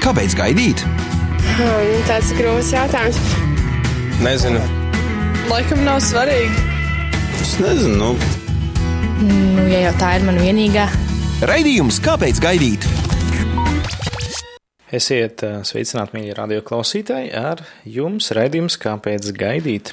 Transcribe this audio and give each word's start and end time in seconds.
Kāpēc 0.00 0.34
gaidīt? 0.38 0.84
Hmm, 1.58 1.96
tāds 2.08 2.30
ir 2.32 2.40
grūts 2.40 2.72
jautājums. 2.72 3.18
Nezinu. 4.24 4.60
Laikam 5.50 5.84
nav 5.84 6.00
svarīgi. 6.04 6.68
Es 7.40 7.58
nezinu. 7.60 8.12
Nu, 8.14 8.36
Nu, 9.20 9.66
ja 9.68 9.82
jau 9.84 9.92
tā 10.00 10.14
ir 10.16 10.22
mana 10.24 10.40
vienīgā, 10.40 10.86
Raidījums 11.44 11.98
Kāpēc 12.00 12.38
gaidīt? 12.40 12.86
Esiet 14.96 15.44
ā, 15.44 15.50
sveicināti, 15.68 16.16
mīļie 16.16 16.36
radio 16.38 16.62
klausītāji, 16.64 17.28
ar 17.36 17.60
jums 17.84 18.30
raidījums 18.36 18.78
Kāpēc 18.80 19.28
gaidīt? 19.36 19.92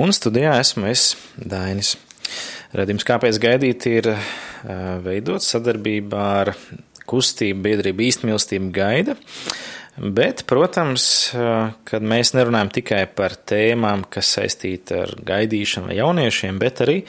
Un 0.00 0.16
studijā 0.16 0.56
esmu 0.62 0.88
es, 0.88 1.10
Dainis. 1.36 1.98
Raidījums 2.72 3.04
Kāpēc 3.08 3.36
gaidīt 3.44 3.84
ir 3.92 4.08
ā, 4.14 4.18
veidots 5.04 5.52
sadarbībā 5.52 6.24
ar 6.40 6.54
kustību 7.08 7.64
biedrību 7.66 8.06
īstmīlestību 8.08 8.70
gaida. 8.74 9.16
Bet, 9.98 10.44
protams, 10.46 11.04
kad 11.88 12.04
mēs 12.06 12.30
nerunājam 12.36 12.68
tikai 12.76 13.00
par 13.18 13.34
tēmām, 13.50 14.04
kas 14.12 14.30
saistīta 14.36 15.00
ar 15.02 15.14
gaidīšanu 15.26 15.90
vai 15.90 15.96
jauniešiem, 15.98 16.58
bet 16.62 16.84
arī, 16.84 17.00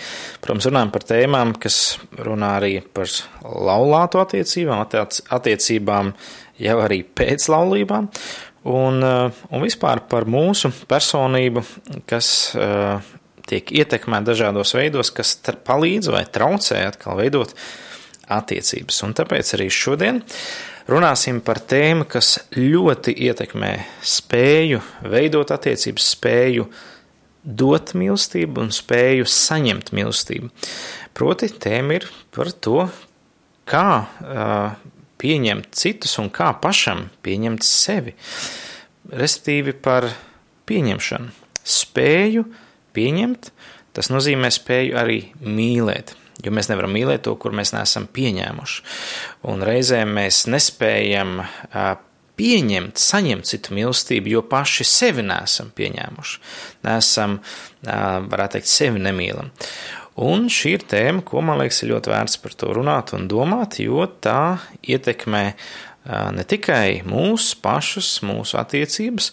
protams, 0.41 0.65
runājam 0.71 0.93
par 0.95 1.05
tēmām, 1.11 1.53
kas 1.61 1.77
runā 2.17 2.55
arī 2.57 2.71
par 2.81 3.11
laulāto 3.45 4.23
attiecībām, 4.23 4.81
attiec, 4.87 5.19
attiecībām 5.37 6.09
jau 6.65 6.77
arī 6.81 7.03
pēc 7.05 7.45
laulībām, 7.53 8.09
un, 8.73 9.05
un 9.05 9.63
vispār 9.67 10.01
par 10.09 10.25
mūsu 10.25 10.73
personību, 10.89 11.63
kas 12.09 12.31
tiek 13.49 13.69
ietekmēta 13.83 14.31
dažādos 14.31 14.73
veidos, 14.77 15.13
kas 15.13 15.37
palīdz 15.67 16.09
vai 16.13 16.25
traucē 16.25 16.81
atkal 16.89 17.21
veidot 17.21 17.53
attiecības. 18.29 19.01
Un 19.05 19.15
tāpēc 19.17 19.55
arī 19.57 19.69
šodien 19.73 20.21
runāsim 20.89 21.41
par 21.45 21.61
tēmu, 21.61 22.07
kas 22.09 22.37
ļoti 22.55 23.13
ietekmē 23.27 23.73
spēju 24.05 24.81
veidot 25.09 25.51
attiecības, 25.55 26.13
spēju 26.15 26.69
dot 27.43 27.93
mīlestību 27.97 28.65
un 28.65 28.73
spēju 28.75 29.27
saņemt 29.29 29.93
mīlestību. 29.95 30.49
Proti, 31.17 31.49
tēma 31.51 31.99
ir 31.99 32.07
par 32.35 32.51
to, 32.51 32.87
kā 33.69 33.87
uh, 33.99 34.89
pieņemt 35.19 35.73
citus 35.75 36.17
un 36.21 36.31
kā 36.33 36.51
pašam 36.61 37.07
pieņemt 37.25 37.65
sevi. 37.65 38.15
Respektīvi 39.09 39.75
par 39.83 40.09
pieņemšanu. 40.69 41.31
Spēju 41.69 42.45
pieņemt, 42.95 43.51
tas 43.95 44.09
nozīmē 44.13 44.51
spēju 44.53 44.97
arī 44.99 45.19
mīlēt. 45.41 46.15
Jo 46.45 46.53
mēs 46.55 46.69
nevaram 46.71 46.93
mīlēt 46.95 47.25
to, 47.27 47.33
kur 47.35 47.51
mēs 47.55 47.73
neesam 47.75 48.05
pieņēmuši. 48.15 48.83
Un 49.51 49.65
reizēm 49.67 50.13
mēs 50.15 50.45
nespējam 50.47 51.41
pieņemt, 52.39 52.99
saņemt 53.01 53.47
citu 53.49 53.75
mīlestību, 53.75 54.31
jo 54.37 54.43
paši 54.47 54.85
sevi 54.87 55.25
nesam 55.27 55.73
pieņēmuši. 55.75 56.39
Nesam, 56.87 57.39
varētu 57.83 58.55
teikt, 58.55 58.71
sevi 58.71 59.03
nemīlam. 59.03 59.51
Un 60.19 60.47
šī 60.51 60.73
ir 60.77 60.85
tēma, 60.91 61.23
ko 61.27 61.43
man 61.45 61.61
liekas, 61.61 61.81
ir 61.83 61.93
ļoti 61.93 62.11
vērts 62.11 62.39
par 62.43 62.55
to 62.59 62.71
runāt 62.75 63.13
un 63.15 63.27
domāt, 63.31 63.77
jo 63.83 64.03
tā 64.23 64.59
ietekmē 64.83 65.43
ne 66.35 66.45
tikai 66.47 67.01
mūsu 67.07 67.59
pašus, 67.63 68.17
mūsu 68.27 68.59
attiecības, 68.59 69.31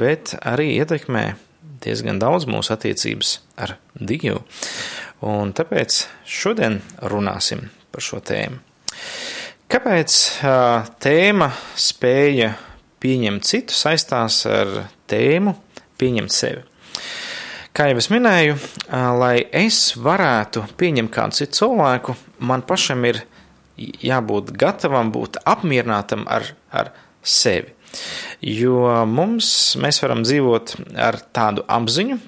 bet 0.00 0.36
arī 0.40 0.74
ietekmē 0.78 1.24
diezgan 1.84 2.20
daudz 2.22 2.46
mūsu 2.48 2.72
attiecības 2.76 3.38
ar 3.60 3.76
Dievu. 3.98 4.44
Un 5.22 5.52
tāpēc 5.54 6.00
šodien 6.26 6.80
runāsim 7.06 7.68
par 7.94 8.02
šo 8.02 8.18
tēmu. 8.26 8.58
Kāpēc 9.70 10.16
tēma 11.00 11.48
spēja 11.78 12.50
pieņemt 13.02 13.46
citu 13.46 13.76
saistās 13.76 14.42
ar 14.50 14.72
tēmu 15.08 15.54
pieņemt 16.00 16.34
sevi? 16.34 16.64
Kā 17.72 17.86
jau 17.88 18.02
es 18.02 18.10
minēju, 18.12 18.58
lai 19.16 19.36
es 19.62 19.94
varētu 19.96 20.66
pieņemt 20.76 21.12
kādu 21.14 21.38
citu 21.38 21.62
cilvēku, 21.62 22.16
man 22.44 22.66
pašam 22.68 23.06
ir 23.08 23.22
jābūt 23.78 24.52
gatavam, 24.60 25.08
būt 25.14 25.38
apmierinātam 25.48 26.26
ar, 26.28 26.50
ar 26.68 26.92
sevi. 27.24 27.72
Jo 28.44 29.06
mums, 29.08 29.48
mēs 29.80 30.02
varam 30.04 30.20
dzīvot 30.26 30.76
ar 31.00 31.16
tādu 31.32 31.64
apziņu, 31.64 32.18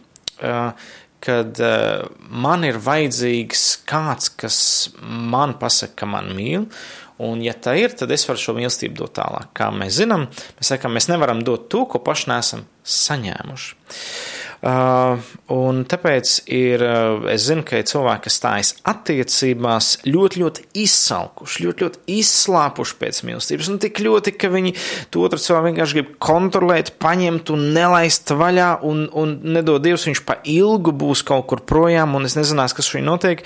kad 1.24 1.60
uh, 1.62 2.04
man 2.28 2.66
ir 2.68 2.80
vajadzīgs 2.82 3.64
kāds, 3.88 4.30
kas 4.36 4.58
man 5.00 5.56
pasaka, 5.60 6.02
ka 6.02 6.10
man 6.10 6.30
mīl, 6.36 6.68
un 7.24 7.42
ja 7.44 7.54
tā 7.56 7.76
ir, 7.80 7.94
tad 7.96 8.12
es 8.14 8.26
varu 8.28 8.42
šo 8.42 8.56
mīlestību 8.58 8.98
dot 9.00 9.16
tālāk. 9.18 9.52
Kā 9.56 9.70
mēs 9.74 10.00
zinām, 10.02 10.28
mēs 10.58 10.74
sakām, 10.74 10.96
mēs 10.96 11.08
nevaram 11.12 11.42
dot 11.46 11.70
to, 11.72 11.84
ko 11.88 12.02
paši 12.04 12.30
nesam 12.34 12.66
saņēmuši. 12.84 13.76
Uh, 14.64 15.20
un 15.52 15.82
tāpēc 15.84 16.30
ir, 16.48 16.80
uh, 16.80 17.26
es 17.28 17.42
zinu, 17.50 17.66
ka 17.68 17.82
ir 17.82 17.88
cilvēki, 17.90 18.22
kas 18.24 18.38
stājas 18.38 18.70
attiecībās 18.88 19.88
ļoti, 20.08 20.40
ļoti 20.40 20.64
izsalkuši, 20.80 21.66
ļoti, 21.66 21.84
ļoti 21.84 22.00
izslāpuši 22.14 22.96
pēc 23.02 23.20
mīlestības, 23.28 23.68
un 23.68 23.76
tik 23.82 24.00
ļoti, 24.00 24.32
ka 24.40 24.48
viņi 24.54 24.72
to 25.12 25.26
otru 25.26 25.42
cilvēku 25.44 25.68
vienkārši 25.68 25.98
grib 25.98 26.14
kontrolēt, 26.16 26.94
paņemt 26.96 27.52
un 27.52 27.66
nelaist 27.76 28.32
vaļā, 28.32 28.70
un, 28.88 29.04
un 29.12 29.36
nedod 29.58 29.84
Dievs, 29.84 30.08
viņš 30.08 30.24
pa 30.24 30.38
ilgu 30.48 30.96
būs 30.96 31.26
kaut 31.28 31.44
kur 31.52 31.60
projām, 31.68 32.16
un 32.16 32.24
es 32.24 32.38
nezinās, 32.40 32.72
kas 32.72 32.88
šī 32.88 33.04
notiek. 33.04 33.44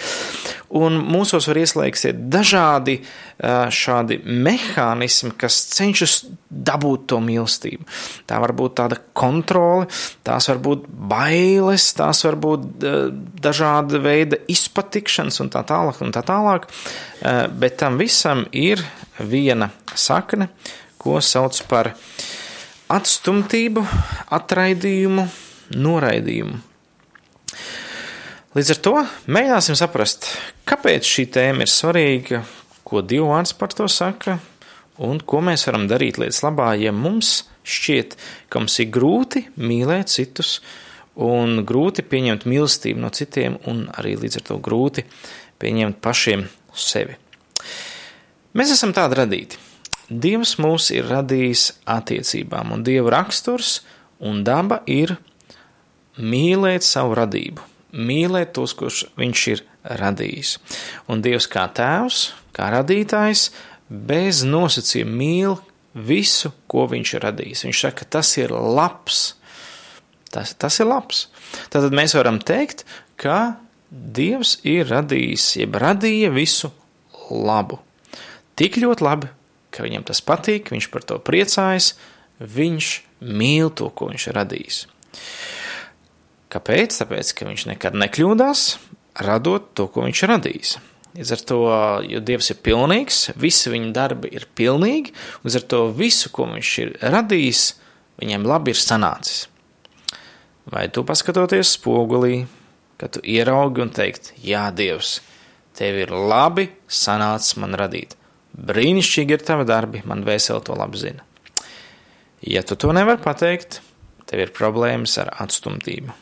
Un 0.79 1.00
mūsos 1.03 1.49
var 1.49 1.59
ieslēgties 1.65 2.15
dažādi 2.29 3.00
šādi 3.39 4.19
mehānismi, 4.27 5.31
kas 5.39 5.61
cenšas 5.71 6.25
dabūt 6.50 7.06
to 7.12 7.21
mīlestību. 7.23 7.87
Tā 8.27 8.41
var 8.43 8.53
būt 8.56 8.75
tāda 8.81 8.99
kontrole, 9.17 9.87
tās 10.27 10.49
var 10.50 10.59
būt 10.65 10.89
bailes, 11.08 11.86
tās 11.96 12.22
var 12.26 12.36
būt 12.41 12.84
dažāda 13.42 14.00
veida 14.04 14.38
izpatikšanas 14.50 15.41
un 15.44 15.50
tā 15.54 15.64
tālāk 15.69 16.02
un 16.04 16.14
tā 16.14 16.22
tālāk. 16.26 16.69
Bet 17.58 17.78
tam 17.82 17.98
visam 18.00 18.44
ir 18.52 18.82
viena 19.19 19.70
sakne, 19.94 20.50
ko 20.98 21.19
sauc 21.24 21.58
par 21.70 21.92
atstumtību, 22.92 23.84
atraidījumu, 24.34 25.26
noraidījumu. 25.76 26.62
Līdz 28.56 28.70
ar 28.72 28.78
to 28.82 28.94
mēģināsim 29.28 29.76
saprast, 29.78 30.25
kāpēc 30.66 31.06
šī 31.06 31.26
tēma 31.36 31.66
ir 31.66 31.70
svarīga, 31.70 32.40
ko 32.88 33.02
Dievs 33.04 33.52
par 33.58 33.75
to 33.76 33.84
saka, 33.92 34.38
un 35.04 35.20
ko 35.20 35.42
mēs 35.44 35.66
varam 35.69 35.84
darīt 35.90 36.16
lietas 36.19 36.40
labā, 36.42 36.72
ja 36.80 36.90
mums 36.96 37.44
šķiet, 37.69 38.16
ka 38.48 38.62
mums 38.62 38.78
ir 38.80 38.88
grūti 38.94 39.44
mīlēt 39.60 40.10
citus, 40.14 40.58
un 41.19 41.62
grūti 41.67 42.05
pieņemt 42.06 42.47
mīlestību 42.49 43.03
no 43.03 43.11
citiem, 43.15 43.59
un 43.67 43.87
arī 43.99 44.17
līdz 44.21 44.41
ar 44.41 44.47
to 44.51 44.59
grūti 44.62 45.05
pieņemt 45.59 45.99
pašiem 46.05 46.47
sevi. 46.75 47.19
Mēs 48.59 48.73
esam 48.75 48.95
tādi 48.97 49.19
radīti. 49.19 49.59
Dievs 50.09 50.55
mūs 50.62 50.89
ir 50.95 51.09
radījis 51.11 51.67
attiecībām, 51.91 52.73
un 52.73 52.84
Dieva 52.87 53.19
raksturs 53.19 53.83
un 54.25 54.41
daba 54.47 54.81
ir 54.89 55.19
mīlēt 56.19 56.87
savu 56.87 57.19
radību, 57.19 57.65
mīlēt 57.93 58.55
tos, 58.56 58.73
kurus 58.79 59.05
viņš 59.21 59.47
ir 59.53 59.65
radījis. 60.00 60.56
Un 61.12 61.21
Dievs 61.25 61.49
kā 61.50 61.67
tēvs, 61.77 62.23
kā 62.56 62.71
radītājs, 62.75 63.50
bez 63.89 64.45
nosacījuma 64.49 65.19
mīl 65.21 65.59
visu, 65.95 66.53
ko 66.71 66.87
viņš 66.91 67.15
ir 67.15 67.25
radījis. 67.29 67.65
Viņš 67.69 67.83
saka, 67.87 68.09
tas 68.09 68.33
ir 68.41 68.53
labs. 68.53 69.38
Tas, 70.33 70.53
tas 70.61 70.77
ir 70.83 70.91
labs. 70.91 71.27
Tātad 71.72 71.94
mēs 71.97 72.16
varam 72.19 72.41
teikt, 72.41 72.84
ka 73.21 73.56
Dievs 73.89 74.59
ir 74.69 74.84
radījis, 74.91 75.55
jeb 75.62 75.78
radīja 75.81 76.28
visu 76.34 76.69
labu. 77.33 77.78
Tik 78.61 78.77
ļoti 78.83 79.05
labi, 79.06 79.31
ka 79.72 79.87
viņam 79.87 80.05
tas 80.11 80.21
patīk, 80.21 80.69
viņš 80.75 80.91
par 80.93 81.06
to 81.08 81.17
priecājas, 81.25 81.94
viņš 82.38 82.91
mīl 83.25 83.73
to, 83.73 83.88
ko 83.88 84.11
viņš 84.11 84.29
ir 84.29 84.37
radījis. 84.37 84.82
Kāpēc? 86.52 87.00
Tāpēc, 87.00 87.32
ka 87.32 87.49
viņš 87.49 87.67
nekad 87.73 87.97
nekļūdās, 87.97 88.69
radot 89.25 89.73
to, 89.76 89.88
ko 89.93 90.05
viņš 90.05 90.23
ir 90.25 90.32
radījis. 90.35 90.76
Līdz 91.19 91.35
ar 91.35 91.44
to, 91.49 91.61
jo 92.12 92.20
Dievs 92.23 92.52
ir 92.52 92.61
pilnīgs, 92.62 93.23
visi 93.41 93.73
viņa 93.73 93.94
darbi 93.97 94.31
ir 94.37 94.44
pilnīgi, 94.55 95.14
līdz 95.44 95.56
ar 95.58 95.64
to 95.73 95.85
visu, 95.97 96.31
ko 96.35 96.47
viņš 96.52 96.73
ir 96.85 96.93
radījis, 97.02 97.62
viņam 98.20 98.44
labi 98.47 98.76
ir 98.76 98.81
sanācis. 98.81 99.47
Vai 100.69 100.88
tu 100.93 101.05
paskatoties 101.06 101.70
spogulī, 101.79 102.43
kad 103.00 103.15
tu 103.15 103.23
ieraugi 103.25 103.81
un 103.85 103.93
teikt, 103.94 104.35
jā, 104.44 104.67
Dievs, 104.76 105.19
tev 105.79 106.03
ir 106.03 106.12
labi 106.12 106.67
sanācis 106.85 107.56
man 107.62 107.76
radīt. 107.79 108.17
Brīnišķīgi 108.53 109.37
ir 109.37 109.44
tavi 109.47 109.65
darbi, 109.69 110.03
man 110.09 110.26
vēseli 110.26 110.65
to 110.67 110.76
labi 110.76 111.00
zina. 111.00 111.25
Ja 112.44 112.65
tu 112.67 112.76
to 112.76 112.93
nevari 112.93 113.23
pateikt, 113.23 113.81
tev 114.29 114.44
ir 114.44 114.53
problēmas 114.55 115.17
ar 115.23 115.32
atstumtību. 115.41 116.12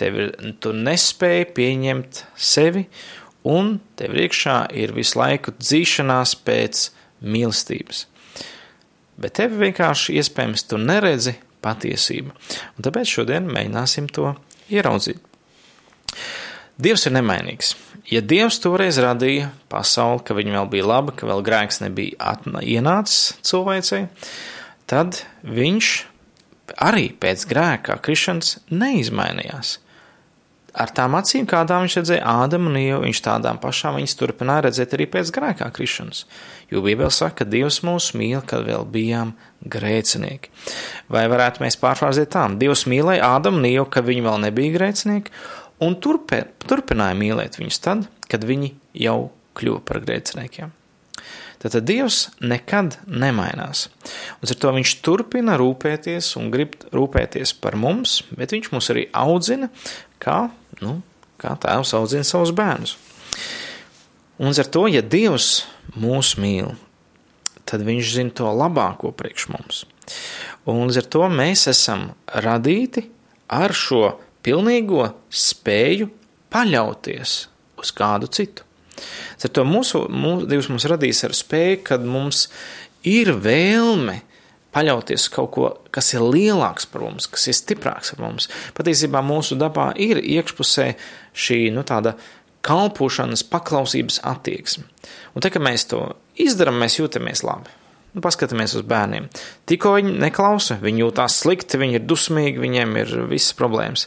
Tev 0.00 0.16
ir, 0.18 0.32
tu 0.62 0.72
nespēji 0.72 1.50
pieņemt 1.52 2.24
sevi, 2.38 2.86
un 3.44 3.76
tev 3.98 4.16
iekšā 4.16 4.56
ir 4.78 4.94
visu 4.96 5.20
laiku 5.20 5.52
dzīšanās 5.58 6.36
pēc 6.46 6.88
mīlestības. 7.20 8.06
Bet 9.20 9.36
tev 9.38 9.58
vienkārši 9.60 10.16
iespējams 10.22 10.64
tu 10.70 10.80
neredzi 10.80 11.36
patiesību. 11.62 12.34
Un 12.76 12.86
tāpēc 12.86 13.16
šodien 13.16 13.48
mēģināsim 13.50 14.08
to 14.12 14.34
ieraudzīt. 14.72 15.20
Dievs 16.82 17.06
ir 17.06 17.14
nemainīgs. 17.14 17.74
Ja 18.10 18.22
Dievs 18.24 18.58
toreiz 18.62 18.98
radīja 19.00 19.50
pasauli, 19.70 20.22
ka 20.26 20.34
viņa 20.34 20.56
vēl 20.56 20.70
bija 20.72 20.88
laba, 20.88 21.14
ka 21.14 21.28
vēl 21.28 21.44
grēks 21.46 21.82
nebija 21.84 22.32
ienācis 22.64 23.36
cilvēcei, 23.46 24.06
tad 24.90 25.22
viņš 25.46 25.92
arī 26.82 27.10
pēc 27.22 27.46
grēkā 27.50 27.98
krišanas 28.02 28.56
neizmainījās. 28.72 29.76
Ar 30.72 30.88
tām 30.96 31.12
acīm, 31.18 31.44
kādām 31.44 31.84
viņš 31.84 31.98
redzēja 31.98 32.34
Ādamu 32.44 32.70
un 32.70 32.78
Ievu, 32.80 33.02
viņš 33.04 33.20
tādām 33.26 33.58
pašām 33.60 33.98
viņas 33.98 34.14
turpināja 34.16 34.64
redzēt 34.66 34.94
arī 34.96 35.04
pēc 35.12 35.32
grēkā 35.36 35.68
krišanas. 35.76 36.24
Jo 36.72 36.80
Bībele 36.84 37.12
saka, 37.12 37.42
ka 37.42 37.48
Dievs 37.52 37.82
mūs 37.84 38.14
mīl, 38.16 38.40
kad 38.48 38.64
vēl 38.64 38.86
bijām 38.88 39.34
grēcinieki. 39.68 40.48
Vai 41.12 41.26
varētu 41.28 41.60
mēs 41.64 41.76
pārfrāzēt 41.82 42.32
tā? 42.32 42.46
Dievs 42.56 42.86
mīlēja 42.88 43.34
Ādamu 43.36 43.60
un 43.60 43.68
Ievu, 43.68 43.88
kad 43.92 44.08
viņi 44.08 44.24
vēl 44.24 44.40
nebija 44.48 44.78
grēcinieki, 44.78 45.34
un 45.84 45.98
turpē, 46.00 46.46
turpināja 46.64 47.20
mīlēt 47.20 47.60
viņus 47.60 47.84
tad, 47.84 48.06
kad 48.32 48.48
viņi 48.48 48.72
jau 49.04 49.18
kļuva 49.58 49.84
par 49.84 50.00
grēciniekiem. 50.06 50.72
Tātad 51.62 51.84
Dievs 51.86 52.24
nekad 52.42 52.96
nemainās. 53.06 53.84
Un 54.40 54.50
ar 54.50 54.58
to 54.58 54.72
viņš 54.74 54.96
turpina 55.06 55.54
rūpēties 55.60 56.32
un 56.40 56.48
grib 56.50 56.74
rūpēties 56.90 57.54
par 57.62 57.76
mums, 57.78 58.22
bet 58.34 58.54
viņš 58.56 58.72
mūs 58.72 58.90
arī 58.90 59.04
audzina, 59.14 59.68
kā, 60.22 60.38
nu, 60.82 61.00
kā 61.40 61.56
tēvs 61.60 61.94
audzina 61.98 62.26
savus 62.26 62.54
bērnus. 62.56 62.96
Un 64.42 64.54
ar 64.54 64.68
to, 64.74 64.86
ja 64.90 65.02
Dievs 65.02 65.64
mūs 65.98 66.36
mīl, 66.40 66.72
tad 67.68 67.84
viņš 67.86 68.14
zina 68.16 68.34
to 68.38 68.50
labāko 68.50 69.12
priekš 69.14 69.48
mums. 69.52 69.84
Un 70.66 70.86
līdz 70.86 71.02
ar 71.02 71.08
to 71.14 71.28
mēs 71.30 71.66
esam 71.70 72.08
radīti 72.26 73.04
ar 73.52 73.74
šo 73.76 74.16
pilnīgo 74.42 75.06
spēju 75.30 76.08
paļauties 76.52 77.36
uz 77.82 77.94
kādu 77.96 78.30
citu. 78.32 78.66
Ar 79.42 79.50
to 79.50 79.64
mūsu, 79.66 80.04
mūsu 80.10 80.48
Dievs 80.50 80.68
mums 80.70 80.86
radīs 80.90 81.22
ar 81.26 81.34
spēju, 81.34 81.80
kad 81.86 82.04
mums 82.06 82.46
ir 83.08 83.32
vēlme 83.42 84.20
paļauties 84.72 85.26
uz 85.26 85.32
kaut 85.32 85.50
ko, 85.54 85.68
kas 85.94 86.12
ir 86.14 86.24
lielāks 86.24 86.88
par 86.88 87.04
mums, 87.06 87.28
kas 87.30 87.48
ir 87.50 87.58
stiprāks 87.58 88.14
par 88.14 88.26
mums. 88.26 88.48
Patiesībā 88.76 89.22
mūsu 89.24 89.58
dabā 89.60 89.90
ir 90.00 90.20
iekšpusē 90.22 90.92
šī 91.32 91.60
nu, 91.74 91.84
tāda 91.86 92.16
kalpošanas, 92.66 93.44
paklausības 93.50 94.20
attieksme. 94.28 94.86
Un 95.34 95.44
te, 95.44 95.50
kad 95.52 95.64
mēs 95.64 95.88
to 95.90 96.04
izdarām, 96.40 96.78
mēs 96.82 97.00
jūtamies 97.00 97.44
labi. 97.46 97.78
Nu, 98.12 98.20
paskatāmies 98.20 98.74
uz 98.76 98.84
bērniem. 98.84 99.30
Tikko 99.68 99.94
viņi 99.96 100.18
neklausa, 100.20 100.76
viņi 100.82 101.00
jūtās 101.00 101.38
slikti, 101.42 101.80
viņi 101.80 101.96
ir 101.96 102.04
dusmīgi, 102.04 102.60
viņiem 102.60 102.96
ir 103.00 103.14
visas 103.30 103.56
problēmas. 103.56 104.06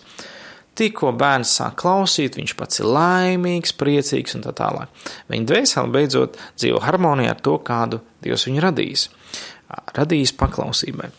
Tikko 0.76 1.14
bērns 1.16 1.54
sāk 1.58 1.78
klausīt, 1.80 2.36
viņš 2.38 2.54
pats 2.60 2.82
ir 2.82 2.90
laimīgs, 2.92 3.74
priecīgs 3.80 4.36
un 4.38 4.44
tā 4.46 4.52
tālāk. 4.56 4.92
Viņa 5.32 5.50
dvēsele 5.50 5.94
beidzot 5.94 6.38
dzīvo 6.60 6.84
harmonijā 6.84 7.32
ar 7.34 7.42
to, 7.42 7.56
kādu 7.66 8.02
Dievs 8.26 8.46
viņu 8.50 8.64
radījis. 8.66 9.08
Radījis 9.70 10.36
paklausībai. 10.38 11.10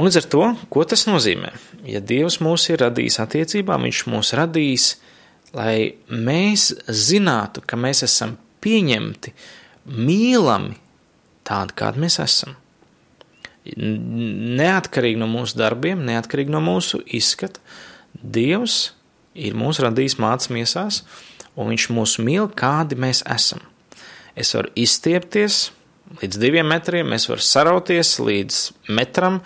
Un 0.00 0.06
līdz 0.06 0.20
ar 0.20 0.26
to, 0.32 0.44
ko 0.72 0.84
tas 0.88 1.06
nozīmē? 1.08 1.52
Ja 1.88 2.00
Dievs 2.00 2.38
mūs 2.44 2.68
ir 2.70 2.80
radījis 2.80 3.20
attiecībām, 3.20 3.84
Viņš 3.84 4.04
mūs 4.08 4.32
radījis, 4.38 4.86
lai 5.56 5.96
mēs 6.08 6.70
zinātu, 6.88 7.64
ka 7.66 7.76
mēs 7.76 8.04
esam 8.06 8.36
pieņemti, 8.64 9.34
mīlami 9.90 10.78
tādi, 11.44 11.76
kādi 11.76 12.04
mēs 12.04 12.20
esam. 12.22 12.56
Neatkarīgi 13.70 15.20
no 15.20 15.28
mūsu 15.28 15.58
darbiem, 15.60 16.04
neatkarīgi 16.08 16.52
no 16.52 16.62
mūsu 16.64 17.02
izskata, 17.04 17.60
Dievs 18.10 18.94
ir 19.38 19.54
mūs 19.54 19.78
radījis 19.84 20.16
mācīs 20.20 20.50
miesās, 20.52 21.02
un 21.56 21.68
Viņš 21.72 21.90
mūs 21.92 22.16
mīl, 22.24 22.48
kādi 22.56 22.96
mēs 22.96 23.20
esam. 23.28 23.60
Es 24.32 24.54
varu 24.56 24.72
izstiepties 24.78 25.68
līdz 26.18 26.40
diviem 26.42 26.66
metriem, 26.66 27.12
es 27.14 27.28
varu 27.30 27.44
sarauties 27.44 28.16
līdz 28.18 28.60
metram, 28.90 29.38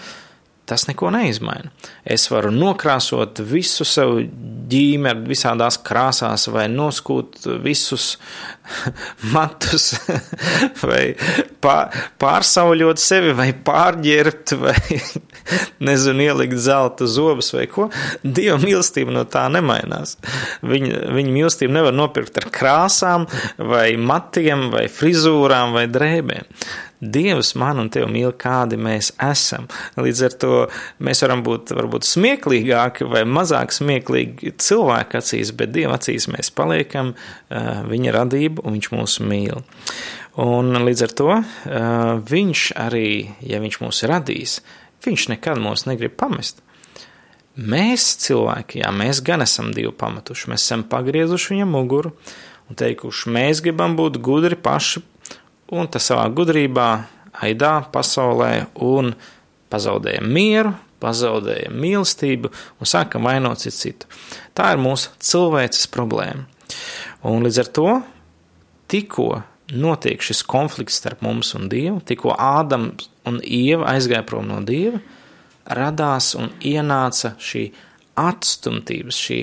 tas 0.64 0.86
neko 0.88 1.10
neizmaina. 1.12 1.70
Es 2.04 2.26
varu 2.32 2.50
nokrāsot 2.54 3.40
visu 3.44 3.84
savu 3.88 4.22
ģimeni 4.70 5.28
visādās 5.28 5.76
krāsās, 5.84 6.46
vai 6.52 6.66
noskūt 6.72 7.44
visus 7.64 8.14
matus, 9.34 9.92
vai 10.88 11.02
pārsauļot 11.64 13.00
sevi, 13.00 13.34
vai 13.36 13.50
pārģērbt, 13.66 14.54
vai 14.60 14.76
nezinu, 15.88 16.24
ielikt 16.30 16.56
zelta 16.64 17.08
zobus 17.10 17.52
vai 17.56 17.66
ko. 17.70 17.90
Dieva 18.24 18.56
mīlestība 18.62 19.14
no 19.14 19.26
tā 19.28 19.46
nemainās. 19.52 20.16
Viņa, 20.64 21.04
viņa 21.14 21.36
mīlestību 21.36 21.76
nevar 21.76 21.96
nopirkt 21.96 22.40
ar 22.40 22.48
krāsām, 22.54 23.28
vai 23.60 23.90
matiem, 24.00 24.70
vai 24.72 24.86
frizūrām, 24.92 25.76
vai 25.76 25.86
drēbēm. 25.92 26.48
Dievs 27.12 27.54
man 27.60 27.80
un 27.82 27.90
tevi 27.92 28.08
mīl, 28.12 28.32
kādi 28.40 28.78
mēs 28.80 29.12
esam. 29.22 29.68
Līdz 30.00 30.22
ar 30.28 30.36
to 30.40 30.52
mēs 31.04 31.22
varam 31.24 31.44
būt 31.46 31.74
varbūt 31.76 32.06
smieklīgāki 32.08 33.08
vai 33.10 33.24
mazāk 33.28 33.74
smieklīgi 33.74 34.54
cilvēku 34.62 35.20
acīs, 35.20 35.52
bet 35.56 35.74
Dieva 35.74 35.98
acīs 35.98 36.28
mēs 36.32 36.52
paliekam 36.54 37.14
uh, 37.14 37.82
viņa 37.90 38.14
radību 38.18 38.64
un 38.64 38.78
viņš 38.78 38.90
mūs 38.94 39.18
mīl. 39.24 39.64
Un 40.40 40.74
līdz 40.86 41.06
ar 41.06 41.16
to 41.20 41.30
uh, 41.38 41.44
viņš 42.30 42.66
arī, 42.82 43.08
ja 43.46 43.60
viņš 43.62 43.80
mūs 43.84 44.04
radīs, 44.10 44.58
viņš 45.04 45.28
nekad 45.34 45.60
mūs 45.62 45.86
negrib 45.90 46.16
pamest. 46.18 46.64
Mēs 47.54 48.16
cilvēki, 48.24 48.80
jā, 48.82 48.90
mēs 48.90 49.20
gan 49.22 49.44
esam 49.44 49.70
Dievu 49.76 49.92
pametuši, 49.94 50.48
mēs 50.50 50.64
esam 50.64 50.82
pagriezuši 50.90 51.52
viņam 51.52 51.70
muguru 51.70 52.10
un 52.66 52.78
teikuši, 52.80 53.30
mēs 53.30 53.60
gribam 53.62 53.94
būt 53.98 54.18
gudri 54.24 54.58
paši 54.58 55.04
un 55.72 55.88
tas 55.88 56.10
savā 56.10 56.26
gudrībā 56.34 56.88
aidā 57.44 57.76
pasaulē 57.92 58.66
un 58.84 59.14
pazaudējam 59.72 60.26
mieru, 60.30 60.74
pazaudējam 61.02 61.76
mīlestību 61.80 62.50
un 62.80 62.88
sākam 62.88 63.26
vainot 63.28 63.62
citu 63.64 63.80
citu. 63.80 64.10
Tā 64.56 64.72
ir 64.74 64.82
mūsu 64.82 65.12
cilvēces 65.18 65.88
problēma. 65.92 66.46
Un 67.24 67.44
līdz 67.44 67.60
ar 67.62 67.72
to 67.76 67.88
tikko 68.92 69.28
notiek 69.72 70.22
šis 70.22 70.44
konflikts 70.46 71.00
starp 71.00 71.24
mums 71.24 71.54
un 71.56 71.68
Dievu, 71.72 72.00
tikko 72.04 72.34
Ādams 72.36 73.08
un 73.28 73.40
Ieva 73.42 73.94
aizgāja 73.94 74.24
prom 74.28 74.48
no 74.50 74.60
Dieva, 74.64 75.00
radās 75.64 76.34
un 76.36 76.50
ienāca 76.60 77.34
šī 77.40 77.70
atstumtības, 78.20 79.18
šī 79.18 79.38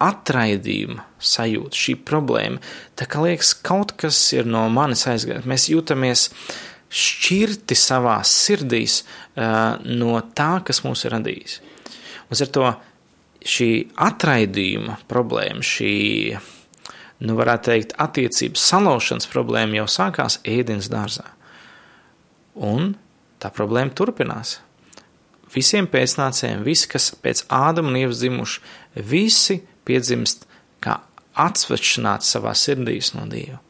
atraidījuma 0.00 1.04
sajūta, 1.20 1.76
šī 1.76 1.96
problēma. 2.08 2.60
Tā 2.98 3.06
kā 3.10 3.22
liekas, 3.24 3.52
kaut 3.66 3.94
kas 4.00 4.18
ir 4.36 4.48
no 4.48 4.64
manis 4.72 5.06
aizgājis. 5.10 5.48
Mēs 5.48 5.68
jūtamies 5.72 6.28
šķirti 6.90 7.76
savā 7.78 8.18
sirdīs 8.26 9.02
no 9.36 10.14
tā, 10.36 10.52
kas 10.66 10.82
mūs 10.86 11.04
ir 11.06 11.14
radījis. 11.18 11.58
Un 12.30 12.40
ar 12.40 12.54
to 12.54 12.70
šī 13.40 13.68
atraidījuma 14.08 14.98
problēma, 15.10 15.64
šī, 15.64 15.92
nu, 17.24 17.36
varētu 17.38 17.72
teikt, 17.72 17.94
attiecības 18.00 18.64
salaušanas 18.72 19.30
problēma 19.32 19.80
jau 19.80 19.86
sākās 19.90 20.40
ēdienas 20.48 20.90
dārzā. 20.92 21.28
Un 22.60 22.94
tā 23.40 23.52
problēma 23.54 23.94
turpinās 23.96 24.58
visiem 25.54 25.88
pēcnācējiem, 25.90 26.62
visi, 26.66 26.88
kas 26.90 27.10
pēc 27.22 27.44
Ādama 27.52 27.92
un 27.92 27.98
Ievas 28.00 28.20
dzimuši, 28.22 28.62
visi 29.10 29.60
piedzimst 29.88 30.46
kā 30.84 31.00
atsvečināti 31.40 32.28
savā 32.28 32.54
sirdīs 32.58 33.14
no 33.16 33.26
Dieva. 33.30 33.60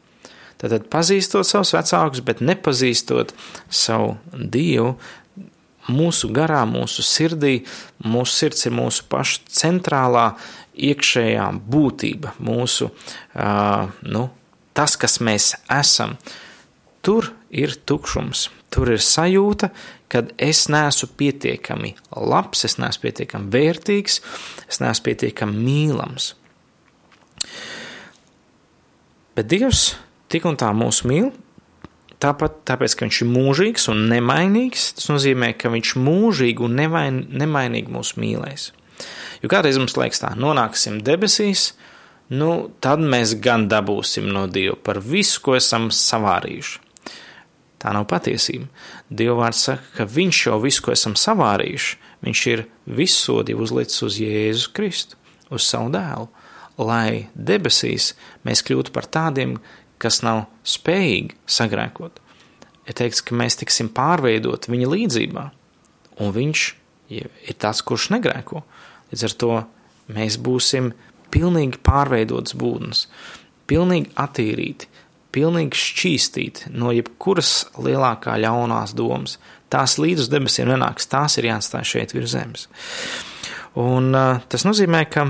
Tātad 0.61 0.85
pazīstot 0.93 1.47
savus 1.47 1.73
vecākus, 1.73 2.21
bet 2.25 2.43
nepazīstot 2.45 3.33
savu 3.73 4.13
Dievu, 4.31 4.93
mūsu 5.89 6.29
garā, 6.33 6.61
mūsu 6.69 7.03
sirdī, 7.05 7.63
mūsu 8.05 8.35
sirds 8.43 8.67
ir 8.69 8.75
mūsu 8.77 9.07
paša 9.09 9.41
centrālā 9.61 10.27
iekšējā 10.77 11.47
būtība, 11.73 12.35
mūsu, 12.45 12.91
uh, 12.91 13.89
nu, 14.05 14.27
tas, 14.77 14.95
kas 15.01 15.17
mēs 15.23 15.55
esam. 15.81 16.15
Tur 17.01 17.31
ir 17.51 17.75
tukšums, 17.85 18.47
tur 18.71 18.93
ir 18.93 19.03
sajūta, 19.03 19.69
kad 20.11 20.31
es 20.41 20.65
neesmu 20.71 21.11
pietiekami 21.19 21.93
labs, 22.15 22.65
es 22.67 22.77
neesmu 22.79 23.05
pietiekami 23.05 23.51
vērtīgs, 23.53 24.19
es 24.67 24.81
neesmu 24.83 25.07
pietiekami 25.09 25.63
mīlams. 25.67 26.33
Bet 29.35 29.47
Dievs 29.51 29.93
tik 30.31 30.47
un 30.47 30.57
tā 30.59 30.71
mūs 30.75 31.03
mīl, 31.07 31.31
tāpat 32.21 32.61
tāpēc, 32.67 32.95
ka 32.95 33.07
Viņš 33.07 33.21
ir 33.23 33.31
mūžīgs 33.31 33.87
un 33.91 34.05
nemainīgs, 34.11 34.91
tas 34.99 35.09
nozīmē, 35.11 35.53
ka 35.59 35.71
Viņš 35.73 35.95
mūžīgi 35.99 36.67
un 36.67 36.77
nevain, 36.79 37.23
nemainīgi 37.31 37.91
mūs 37.91 38.15
mīlēs. 38.19 38.71
Jo 39.41 39.49
kādreiz 39.51 39.79
mums 39.81 39.97
liekas 39.97 40.21
tā, 40.21 40.35
nonāksim 40.37 40.99
debesīs, 41.05 41.71
nu, 42.35 42.69
tad 42.83 43.01
mēs 43.01 43.35
gan 43.43 43.65
dabūsim 43.71 44.29
no 44.31 44.45
Dieva 44.51 44.77
par 44.77 45.01
visu, 45.01 45.41
ko 45.43 45.57
esam 45.57 45.89
savārījuši. 45.95 46.90
Tā 47.81 47.91
nav 47.95 48.05
patiesība. 48.09 48.67
Dieva 49.09 49.39
vārds 49.39 49.63
saka, 49.65 49.87
ka 49.95 50.05
Viņš 50.05 50.45
jau 50.47 50.59
visu, 50.61 50.83
ko 50.85 50.93
esam 50.93 51.17
savārījuši, 51.17 51.97
Viņš 52.21 52.41
ir 52.51 52.67
visu 52.85 53.17
sodi 53.17 53.55
uzlicis 53.57 54.03
uz 54.05 54.19
Jēzu 54.21 54.69
Kristu, 54.77 55.17
uz 55.49 55.65
savu 55.65 55.89
dēlu, 55.93 56.27
lai 56.77 57.27
debesīs 57.33 58.13
mēs 58.45 58.61
kļūtu 58.65 58.93
par 58.93 59.07
tādiem, 59.09 59.57
kas 60.01 60.21
nav 60.25 60.45
spējīgi 60.65 61.37
sagrēkot. 61.49 62.21
Ir 62.89 62.97
teikts, 62.97 63.23
ka 63.25 63.37
mēs 63.37 63.57
tiksim 63.57 63.89
pārveidot 63.93 64.69
viņa 64.69 64.89
līdzībā, 64.93 65.47
un 66.21 66.33
viņš 66.37 66.67
ir 67.17 67.57
tas, 67.61 67.81
kurš 67.85 68.11
negrēko. 68.15 68.63
Līdz 69.11 69.25
ar 69.27 69.35
to 69.43 69.51
mēs 70.13 70.37
būsim 70.41 70.91
pilnīgi 71.33 71.81
pārveidots 71.85 72.55
būtnes, 72.57 73.05
pilnīgi 73.69 74.13
attīrīti, 74.19 74.90
pilnīgi 75.35 75.79
šķīstīti 75.79 76.71
no 76.75 76.91
jebkuras 76.95 77.67
lielākā 77.79 78.35
ļaunās 78.43 78.95
domas. 78.97 79.37
Tās 79.71 79.95
līdz 80.01 80.25
uz 80.25 80.31
debesīm 80.31 80.67
nenāks, 80.71 81.07
tās 81.11 81.37
ir 81.39 81.47
jāatstāj 81.47 81.87
šeit 81.87 82.15
virs 82.15 82.33
zemes. 82.35 82.67
Un 83.79 84.11
tas 84.51 84.67
nozīmē, 84.67 85.05
ka 85.07 85.29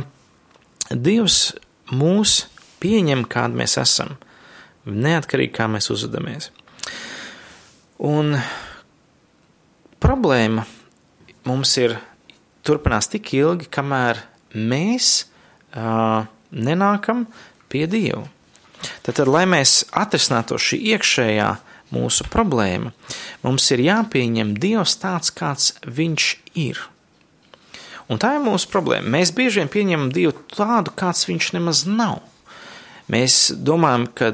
Dievs 0.91 1.53
mūs 1.93 2.41
pieņem, 2.81 3.23
kādi 3.31 3.61
mēs 3.61 3.77
esam, 3.79 4.17
neatkarīgi 4.85 5.53
kā 5.55 5.69
mēs 5.71 5.91
uzvedamies. 5.93 6.49
Un 8.01 8.33
problēma 10.01 10.65
mums 11.45 11.77
ir 11.77 11.95
turpinās 12.65 13.07
tik 13.13 13.29
ilgi, 13.37 13.69
kamēr 13.71 14.23
mēs 14.57 15.13
uh, 15.77 16.25
nenākam 16.51 17.27
pie 17.71 17.85
Dieva. 17.89 18.25
Tad, 19.05 19.21
lai 19.27 19.45
mēs 19.49 19.81
atrisinātu 19.91 20.59
šī 20.61 20.79
iekšējā 20.95 21.49
mūsu 21.91 22.27
problēma, 22.31 22.93
mums 23.43 23.67
ir 23.75 23.83
jāpieņem 23.83 24.55
Dievs 24.61 24.97
tāds, 25.01 25.33
kāds 25.35 25.73
Viņš 25.85 26.31
ir. 26.59 26.79
Un 28.11 28.19
tā 28.19 28.33
ir 28.35 28.43
mūsu 28.43 28.67
problēma. 28.71 29.07
Mēs 29.13 29.31
bieži 29.35 29.61
vien 29.61 29.71
pieņemam 29.71 30.11
Dievu 30.15 30.35
tādu, 30.51 30.93
kāds 30.95 31.27
Viņš 31.29 31.53
nemaz 31.55 31.85
nav. 31.87 32.19
Mēs 33.11 33.49
domājam, 33.55 34.07
ka, 34.15 34.31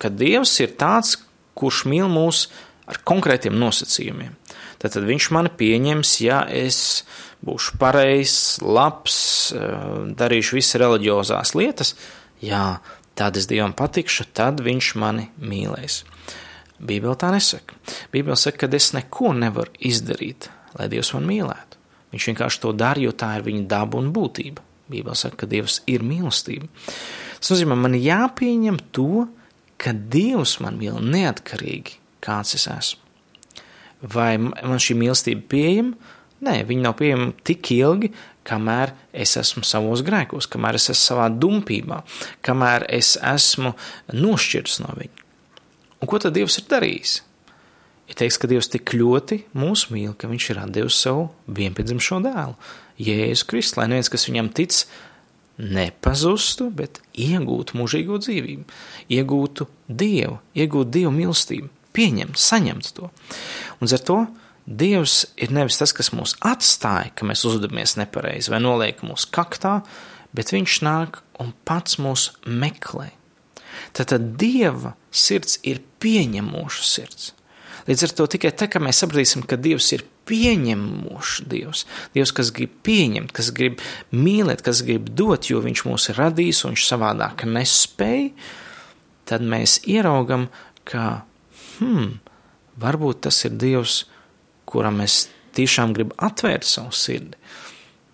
ka 0.00 0.12
Dievs 0.12 0.54
ir 0.64 0.76
tāds, 0.80 1.18
kurš 1.56 1.84
mīl 1.88 2.08
mūs 2.12 2.46
ar 2.90 3.00
konkrētiem 3.06 3.56
nosacījumiem. 3.60 4.36
Tad, 4.80 4.94
tad 4.96 5.04
Viņš 5.08 5.28
mani 5.36 5.52
pieņems, 5.60 6.14
ja 6.24 6.40
es 6.48 7.04
būšu 7.44 7.76
pareizs, 7.80 8.58
labs, 8.64 9.18
darīšu 10.16 10.56
visas 10.56 10.80
reliģiozās 10.80 11.54
lietas. 11.56 11.94
Jā, 12.40 12.80
tad 13.20 13.36
es 13.36 13.48
Dievam 13.50 13.74
patikšu, 13.76 14.30
tad 14.32 14.62
viņš 14.64 14.94
mani 15.00 15.26
mīlēs. 15.44 16.00
Bībele 16.80 17.12
tā 17.20 17.28
nesaka. 17.34 17.76
Bībele 18.14 18.38
saka, 18.40 18.64
ka 18.64 18.76
es 18.76 18.94
neko 18.96 19.34
nevaru 19.36 19.74
izdarīt, 19.84 20.48
lai 20.78 20.88
Dievs 20.88 21.12
man 21.12 21.28
mīlētu. 21.28 21.76
Viņš 22.14 22.28
vienkārši 22.30 22.62
to 22.62 22.72
dara, 22.72 23.02
jo 23.04 23.12
tā 23.12 23.34
ir 23.36 23.44
viņa 23.44 23.66
daba 23.68 24.00
un 24.00 24.08
būtība. 24.16 24.64
Bībele 24.90 25.18
saka, 25.18 25.42
ka 25.42 25.50
Dievs 25.50 25.82
ir 25.90 26.02
mīlestība. 26.06 26.70
Tas 27.36 27.52
nozīmē, 27.52 27.76
man 27.76 27.98
jāpieņem 27.98 28.80
to, 28.96 29.26
ka 29.80 29.92
Dievs 29.92 30.56
man 30.64 30.80
mīl 30.80 30.96
neatkarīgi, 31.04 32.00
kāds 32.24 32.56
es 32.56 32.66
esmu. 32.72 33.04
Vai 34.00 34.38
man 34.40 34.80
šī 34.80 34.96
mīlestība 34.96 35.44
pieejama? 35.52 36.16
Nē, 36.40 36.62
viņa 36.64 36.86
nav 36.86 36.96
pieejama 36.96 37.34
tik 37.44 37.68
ilgi, 37.76 38.14
kamēr 38.48 38.94
es 39.12 39.36
esmu 39.40 39.64
savos 39.66 40.04
grēkos, 40.06 40.48
kamēr 40.50 40.78
es 40.78 40.90
esmu 40.92 41.02
savā 41.02 41.26
dumpībā, 41.32 42.02
kamēr 42.46 42.86
es 42.92 43.16
esmu 43.16 43.74
nošķirts 44.16 44.80
no 44.84 44.94
viņa. 44.98 45.26
Un 46.00 46.08
ko 46.08 46.20
tad 46.22 46.36
Dievs 46.36 46.56
ir 46.60 46.68
darījis? 46.70 47.18
Ir 48.10 48.18
teiks, 48.18 48.40
ka 48.40 48.48
Dievs 48.50 48.70
tik 48.72 48.94
ļoti 48.96 49.44
mūs 49.54 49.86
mīl, 49.92 50.16
ka 50.18 50.30
Viņš 50.30 50.48
ir 50.50 50.62
devis 50.74 50.98
savu 50.98 51.28
vienpiedzimušo 51.46 52.18
dēlu, 52.24 52.56
Jēzu 53.00 53.46
Kristu, 53.48 53.80
lai 53.80 53.86
neviens, 53.92 54.10
kas 54.12 54.26
viņam 54.28 54.50
tic, 54.56 54.82
nepazustu, 55.60 56.70
bet 56.74 56.98
iegūtu 57.20 57.76
mūžīgo 57.78 58.18
dzīvību, 58.24 58.64
iegūtu 59.12 59.68
Dievu, 59.86 60.40
iegūtu 60.56 60.94
Dievu 60.96 61.12
mīlestību, 61.14 61.70
pieņemt, 61.96 62.40
saņemt 62.40 62.92
to. 62.96 63.10
Un 63.80 63.92
ar 63.92 64.04
to 64.08 64.18
Dievs 64.66 65.24
ir 65.40 65.52
nevis 65.54 65.80
tas, 65.80 65.92
kas 65.96 66.12
mūs 66.14 66.36
atstāja, 66.46 67.10
ka 67.16 67.26
mēs 67.26 67.44
uzvedamies 67.48 67.96
nepareizi 67.98 68.52
vai 68.52 68.60
noliek 68.62 69.02
mūsu 69.06 69.30
kaktā, 69.34 69.80
bet 70.36 70.52
Viņš 70.54 70.80
nāk 70.86 71.22
un 71.42 71.54
pats 71.66 71.98
mūs 71.98 72.30
meklē. 72.46 73.10
Tātad 73.96 74.34
Dieva 74.38 74.94
sirds 75.10 75.58
ir 75.66 75.82
pieņemoša 76.02 76.86
sirds. 76.86 77.32
Līdz 77.88 78.04
ar 78.06 78.12
to 78.14 78.26
tikai 78.34 78.52
tā, 78.54 78.68
ka 78.70 78.82
mēs 78.82 79.00
sapratīsim, 79.02 79.42
ka 79.48 79.58
Dievs 79.58 79.88
ir 79.96 80.04
pieņemošs 80.30 81.44
Dievs, 81.50 81.86
Dievs, 82.14 82.32
kas 82.36 82.52
grib 82.54 82.74
pieņemt, 82.86 83.32
kas 83.34 83.50
grib 83.56 83.80
mīlēt, 84.14 84.62
kas 84.66 84.84
grib 84.86 85.08
dot, 85.16 85.48
jo 85.50 85.62
Viņš 85.64 85.84
mūs 85.88 86.10
ir 86.12 86.20
radījis 86.20 86.64
un 86.66 86.76
Viņš 86.76 86.86
savādāk 86.86 87.46
nespēja, 87.48 88.30
tad 89.30 89.46
mēs 89.46 89.80
ieraugam, 89.90 90.48
ka, 90.84 91.24
hmm, 91.78 92.18
varbūt 92.82 93.24
tas 93.26 93.42
ir 93.48 93.56
Dievs, 93.58 94.04
kuram 94.70 95.02
es 95.04 95.24
tiešām 95.56 95.94
gribu 95.96 96.16
atvērt 96.22 96.66
savu 96.68 96.94
sirdi. 96.94 97.38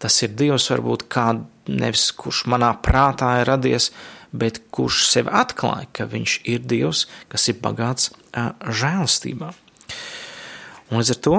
Tas 0.00 0.16
ir 0.24 0.34
Dievs, 0.36 0.68
varbūt 0.72 1.06
kā 1.12 1.30
nevis 1.68 2.10
kurš 2.16 2.44
manā 2.52 2.72
prātā 2.84 3.38
ir 3.40 3.48
radies, 3.48 3.90
bet 4.36 4.60
kurš 4.74 5.06
sevi 5.08 5.32
atklāja, 5.32 5.88
ka 5.92 6.08
viņš 6.10 6.40
ir 6.52 6.64
Dievs, 6.68 7.06
kas 7.32 7.48
ir 7.50 7.60
bagāts 7.62 8.10
žēlstībā. 8.36 9.52
Un 10.90 11.00
līdz 11.00 11.14
ar 11.16 11.22
to, 11.26 11.38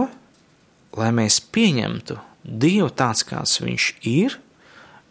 lai 0.97 1.11
mēs 1.15 1.39
pieņemtu 1.53 2.17
Dievu 2.47 2.89
tāds, 2.95 3.25
kāds 3.27 3.59
viņš 3.59 3.87
ir, 4.07 4.37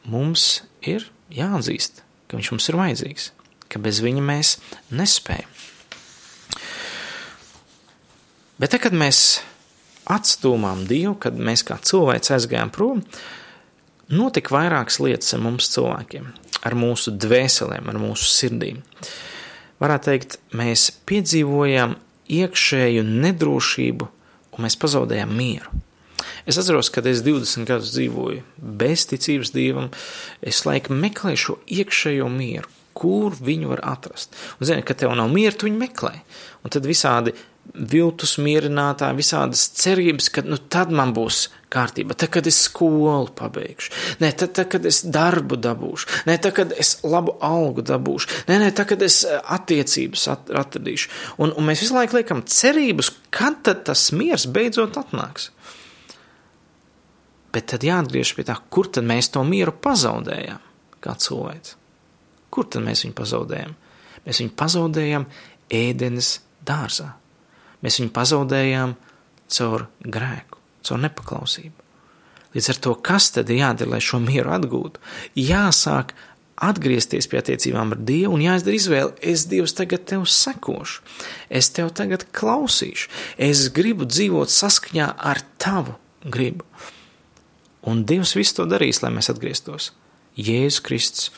mums 0.09 0.65
ir 0.81 1.07
jāatzīst, 1.35 2.03
ka 2.27 2.39
viņš 2.39 2.53
mums 2.55 2.69
ir 2.71 2.79
vajadzīgs, 2.81 3.31
ka 3.69 3.83
bez 3.83 4.01
viņa 4.05 4.25
mēs 4.25 4.57
nespējam. 4.91 5.51
Bet 8.57 8.73
te, 8.73 8.81
kad 8.81 8.97
mēs 8.97 9.43
atstūmām 10.13 10.85
Dievu, 10.89 11.17
kad 11.21 11.39
mēs 11.39 11.65
kā 11.67 11.79
cilvēks 11.83 12.33
aizgājām 12.37 12.73
prom, 12.75 13.03
notika 14.13 14.55
vairākas 14.55 15.01
lietas 15.03 15.35
ar 15.35 15.43
mums 15.45 15.71
cilvēkiem, 15.75 16.29
ar 16.67 16.77
mūsu 16.79 17.15
dvēselēm, 17.17 17.89
ar 17.91 18.01
mūsu 18.01 18.29
sirdīm. 18.31 18.83
Varētu 19.83 20.11
teikt, 20.11 20.39
mēs 20.57 20.89
piedzīvojām 21.09 21.97
iekšēju 22.33 23.03
nedrošību 23.07 24.09
un 24.57 24.65
mēs 24.65 24.79
pazaudējām 24.81 25.35
mieru. 25.37 25.83
Es 26.47 26.57
atceros, 26.61 26.89
kad 26.95 27.07
es 27.11 27.21
20 27.27 27.67
gadus 27.69 27.93
dzīvoju 27.95 28.43
bez 28.57 29.05
ticības 29.11 29.53
dievam, 29.55 29.91
es 30.41 30.63
laikam 30.67 31.01
meklēju 31.03 31.43
šo 31.43 31.57
iekšējo 31.79 32.29
mieru, 32.33 32.71
kur 32.97 33.37
viņu 33.37 33.75
var 33.75 33.85
atrast. 33.97 34.37
Un, 34.59 34.69
zini, 34.69 34.85
kad 34.87 35.03
tev 35.03 35.12
nav 35.19 35.29
miera, 35.33 35.55
tu 35.57 35.69
viņu 35.69 35.83
meklē. 35.83 36.15
Un 36.65 36.73
tad 36.73 36.88
visādi 36.88 37.35
viltus 37.75 38.37
mierinātāji, 38.43 39.19
visādas 39.19 39.67
cerības, 39.76 40.29
ka 40.33 40.45
nu, 40.47 40.59
tad 40.73 40.93
man 40.95 41.12
būs 41.17 41.47
kārtība, 41.73 42.17
tad, 42.19 42.31
kad 42.37 42.47
es 42.49 42.59
skolu 42.69 43.33
pabeigšu, 43.37 43.93
nē, 44.23 44.31
tad, 44.38 44.55
tad, 44.57 44.71
kad 44.73 44.87
es 44.88 45.03
darbu 45.12 45.59
dabūšu, 45.61 46.23
nē, 46.29 46.37
tad, 46.43 46.55
kad 46.57 46.75
es 46.79 46.97
labu 47.05 47.37
algu 47.45 47.85
dabūšu, 47.87 48.45
nē, 48.50 48.61
nē, 48.62 48.71
tad, 48.76 48.88
kad 48.93 49.03
es 49.05 49.21
eh, 49.26 49.41
attiecības 49.57 50.29
atradīšu. 50.62 51.11
Un, 51.43 51.53
un 51.53 51.69
mēs 51.69 51.83
visu 51.85 51.97
laiku 51.97 52.19
liekam 52.19 52.45
cerības, 52.47 53.12
kad 53.35 53.67
tas 53.67 54.09
miers 54.17 54.47
beidzot 54.49 54.99
atnāks. 55.00 55.50
Bet 57.55 57.71
tad 57.73 57.85
jāatgriež 57.87 58.35
pie 58.37 58.45
tā, 58.47 58.59
kur 58.71 58.88
tad 58.93 59.07
mēs 59.09 59.31
to 59.33 59.43
mieru 59.47 59.75
pazaudējām, 59.85 60.62
kā 61.03 61.17
cilvēks. 61.25 61.76
Kur 62.57 62.69
tad 62.73 62.87
mēs 62.87 63.05
viņu 63.05 63.17
pazaudējam? 63.19 63.75
Mēs 64.25 64.41
viņu 64.41 64.55
pazaudējam 64.57 65.27
ēdenes 65.77 66.39
dārzā. 66.67 67.11
Mēs 67.85 68.01
viņu 68.01 68.15
pazaudējām 68.17 68.95
caur 69.53 69.91
grēku, 70.01 70.63
caur 70.89 71.03
nepaklausību. 71.05 71.85
Līdz 72.57 72.71
ar 72.73 72.81
to, 72.81 72.95
kas 73.05 73.29
tad 73.35 73.53
ir 73.53 73.61
jādara, 73.61 73.93
lai 73.93 74.01
šo 74.01 74.23
mieru 74.25 74.55
atgūtu? 74.57 75.03
Jāsāk 75.37 76.15
atgriezties 76.57 77.29
pie 77.29 77.43
attiecībām 77.43 77.93
ar 77.93 78.01
Dievu 78.09 78.33
un 78.39 78.45
jāizdara 78.47 78.79
izvēle. 78.79 79.13
Es 79.21 79.45
Dievs 79.51 79.77
tagad 79.77 80.07
tev 80.09 80.25
sekošu, 80.33 81.03
es 81.53 81.69
tev 81.77 81.93
tagad 81.97 82.25
klausīšu, 82.37 83.11
es 83.37 83.67
gribu 83.77 84.09
dzīvot 84.09 84.53
saskaņā 84.53 85.11
ar 85.21 85.43
tavu 85.61 85.99
gribu. 86.25 86.65
Un 87.87 88.07
Dievs 88.09 88.33
visu 88.39 88.63
to 88.63 88.71
darīs, 88.71 89.03
lai 89.05 89.13
mēs 89.15 89.29
atgrieztos. 89.31 89.93
Jēzus 90.41 90.83
Kristus 90.85 91.29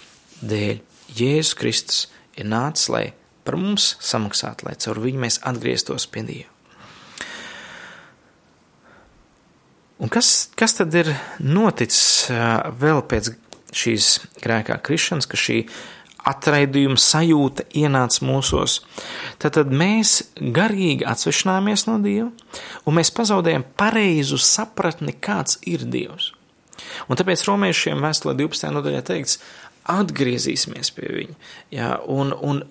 dēļ. 0.41 0.79
Jēzus 1.17 1.57
Kristus 1.59 2.05
ir 2.39 2.49
nācis, 2.51 2.89
lai 2.93 3.05
par 3.49 3.57
mums 3.57 3.95
samaksāt, 4.05 4.65
lai 4.67 4.77
caur 4.81 5.01
viņu 5.01 5.25
mēs 5.25 5.41
atgrieztos 5.49 6.07
pie 6.13 6.25
Dieva. 6.29 6.53
Un 9.99 10.11
kas, 10.13 10.49
kas 10.55 10.77
tad 10.79 10.95
ir 10.95 11.11
noticis 11.43 12.29
vēl 12.79 13.01
pēc 13.11 13.33
šīs 13.75 14.11
grēkā 14.45 14.77
krišanas, 14.85 15.27
ka 15.27 15.39
šī 15.41 15.65
atraidījuma 16.29 16.99
sajūta 17.01 17.65
ienāca 17.79 18.25
mūsos, 18.27 18.79
tad, 19.41 19.57
tad 19.57 19.73
mēs 19.75 20.21
garīgi 20.39 21.07
atsvešināmies 21.09 21.87
no 21.89 21.99
Dieva, 22.05 22.31
un 22.85 22.99
mēs 22.99 23.11
pazaudējam 23.15 23.67
pareizu 23.81 24.39
sapratni, 24.43 25.17
kāds 25.19 25.59
ir 25.67 25.87
Dievs. 25.89 26.33
Un 27.11 27.19
tāpēc 27.19 27.43
romiešiem 27.49 28.05
vēstulē 28.05 28.37
12. 28.39 28.71
nodaļā 28.77 29.03
teikts, 29.09 29.41
atgriezīsimies 29.89 30.93
pie 30.97 31.13
viņa, 31.15 31.39
jā, 31.75 31.93
un, 32.13 32.35
un 32.45 32.63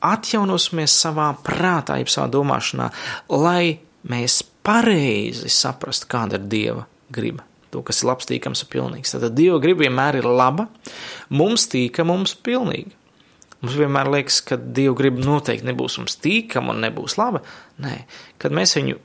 atjaunosimies 0.00 0.94
savā 1.02 1.30
prātā, 1.44 1.98
jeb 2.00 2.10
savā 2.12 2.30
domāšanā, 2.32 2.88
lai 3.34 3.80
mēs 4.08 4.40
pareizi 4.64 5.52
saprastu, 5.52 6.08
kāda 6.10 6.40
ir 6.40 6.48
Dieva 6.50 6.86
griba 7.12 7.44
to, 7.70 7.82
kas 7.86 8.02
ir 8.02 8.10
labs, 8.10 8.26
tīkams 8.28 8.64
un 8.64 8.70
pilnīgs. 8.72 9.14
Tad 9.14 9.36
Dieva 9.36 9.60
griba 9.62 9.84
vienmēr 9.86 10.20
ir 10.20 10.26
laba, 10.26 10.66
mums 11.30 11.68
tīka, 11.70 12.06
mums 12.06 12.34
pilnīga. 12.34 12.96
Mums 13.60 13.76
vienmēr 13.76 14.08
liekas, 14.08 14.40
ka 14.48 14.56
Dieva 14.56 14.96
griba 14.98 15.22
noteikti 15.22 15.68
nebūs 15.68 15.98
mums 16.00 16.16
tīkama 16.22 16.72
un 16.74 16.80
nebūs 16.86 17.18
laba. 17.20 17.42
Nē, 17.82 18.02
kad 18.40 18.56
mēs 18.56 18.74
viņu 18.78 18.96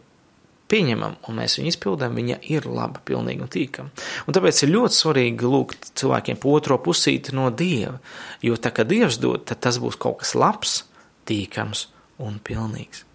pieņemam 0.71 1.17
un 1.27 1.39
mēs 1.39 1.57
viņu 1.59 1.71
izpildām, 1.71 2.17
viņa 2.17 2.39
ir 2.53 2.67
laba, 2.69 3.01
pilnīga 3.05 3.45
un 3.45 3.51
tīkama. 3.53 4.05
Un 4.25 4.37
tāpēc 4.37 4.63
ir 4.63 4.73
ļoti 4.73 4.99
svarīgi 4.99 5.49
lūgt 5.49 5.91
cilvēkiem 5.99 6.41
otro 6.51 6.79
pusīti 6.81 7.35
no 7.37 7.49
Dieva, 7.53 7.97
jo 8.45 8.57
tā 8.57 8.73
kā 8.75 8.87
Dievs 8.87 9.19
dod, 9.21 9.45
tad 9.49 9.61
tas 9.65 9.79
būs 9.81 9.99
kaut 10.01 10.23
kas 10.23 10.35
labs, 10.37 10.79
tīkams 11.29 11.87
un 12.23 12.39
pilnīgs. 12.43 13.05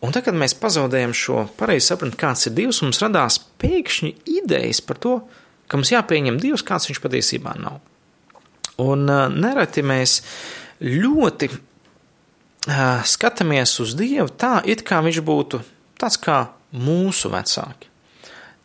Un 0.00 0.14
tad, 0.16 0.24
kad 0.24 0.36
mēs 0.36 0.56
pazaudējam 0.56 1.12
šo 1.16 1.44
pareizi 1.60 1.90
sapratni, 1.90 2.16
kāds 2.20 2.48
ir 2.48 2.54
Dievs, 2.56 2.80
mums 2.84 3.02
radās 3.02 3.36
pēkšņi 3.60 4.14
idejas 4.40 4.80
par 4.84 5.00
to, 5.00 5.18
ka 5.68 5.76
mums 5.76 5.92
jāpieņem 5.92 6.40
Dievs, 6.40 6.64
kāds 6.66 6.88
viņš 6.88 7.02
patiesībā 7.04 7.52
nav. 7.60 7.82
Un 8.80 9.04
uh, 9.12 9.26
nereti 9.28 9.84
mēs 9.84 10.22
ļoti 10.80 11.50
skatāmies 12.68 13.78
uz 13.80 13.94
Dievu. 13.96 14.28
Tā, 14.28 14.60
it 14.68 14.84
kā 14.84 15.00
viņš 15.04 15.22
būtu 15.24 15.62
tāds 16.00 16.18
kā 16.20 16.42
mūsu 16.76 17.30
vecāki. 17.32 17.88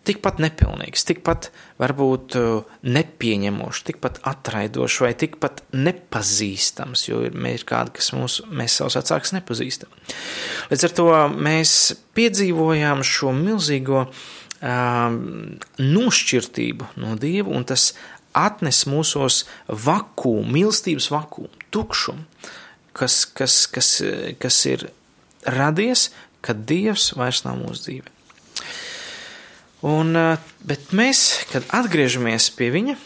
Tikpat 0.06 0.38
nepilnīgs, 0.38 1.02
tikpat 1.10 1.48
varbūt 1.82 2.36
uh, 2.38 2.76
nepieņemošs, 2.86 3.80
tikpat 3.88 4.20
atraidošs 4.30 5.00
vai 5.02 5.16
tikpat 5.18 5.64
nepazīstams, 5.74 7.08
jo 7.08 7.24
ir, 7.26 7.34
ir 7.50 7.64
kādi, 7.66 7.96
kas 7.98 8.12
mūs, 8.14 8.44
mēs 8.54 8.76
savus 8.78 9.00
vecākus 9.00 9.34
nepazīstam. 9.34 9.96
Līdz 10.70 10.86
ar 10.86 10.94
to 11.00 11.08
mēs 11.34 11.74
piedzīvojām 12.14 13.02
šo 13.02 13.34
milzīgo 13.34 14.04
um, 14.06 15.18
nošķirtību 15.82 16.92
no 17.02 17.18
Dieva, 17.18 17.50
un 17.58 17.66
tas 17.66 17.96
atnes 18.38 18.84
mūsos 18.92 19.42
vakumu, 19.66 20.46
mīlestības 20.54 21.10
vakumu, 21.16 21.50
tukšumu, 21.74 22.30
kas, 22.96 23.24
kas, 23.38 23.66
kas, 23.72 23.90
kas 24.42 24.60
ir 24.72 24.90
radies, 25.46 26.10
kad 26.46 26.66
Dievs 26.70 27.12
vairs 27.18 27.44
nav 27.46 27.60
mūsu 27.62 27.88
dzīvē. 27.88 28.14
Un, 29.86 30.16
eh, 30.18 30.38
bet 30.66 30.94
mēs, 30.98 31.46
kad 31.52 31.66
atgriežamies 31.76 32.50
pie 32.58 32.72
viņa, 32.74 32.98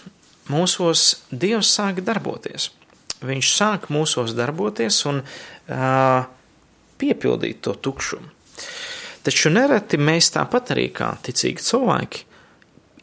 mūsos 0.50 1.24
Dievs 1.32 1.72
sāk 1.76 2.04
darboties. 2.06 2.70
Viņš 3.20 3.48
sāk 3.52 3.90
mūsos 3.92 4.32
darboties 4.32 5.02
un 5.10 5.18
uh, 5.20 6.22
piepildīt 6.96 7.60
to 7.66 7.74
tukšumu. 7.76 8.30
Taču 9.28 9.52
nereti 9.52 10.00
mēs 10.00 10.32
tāpat 10.32 10.72
arī 10.72 10.86
kā 10.96 11.10
ticīgi 11.26 11.66
cilvēki 11.68 12.24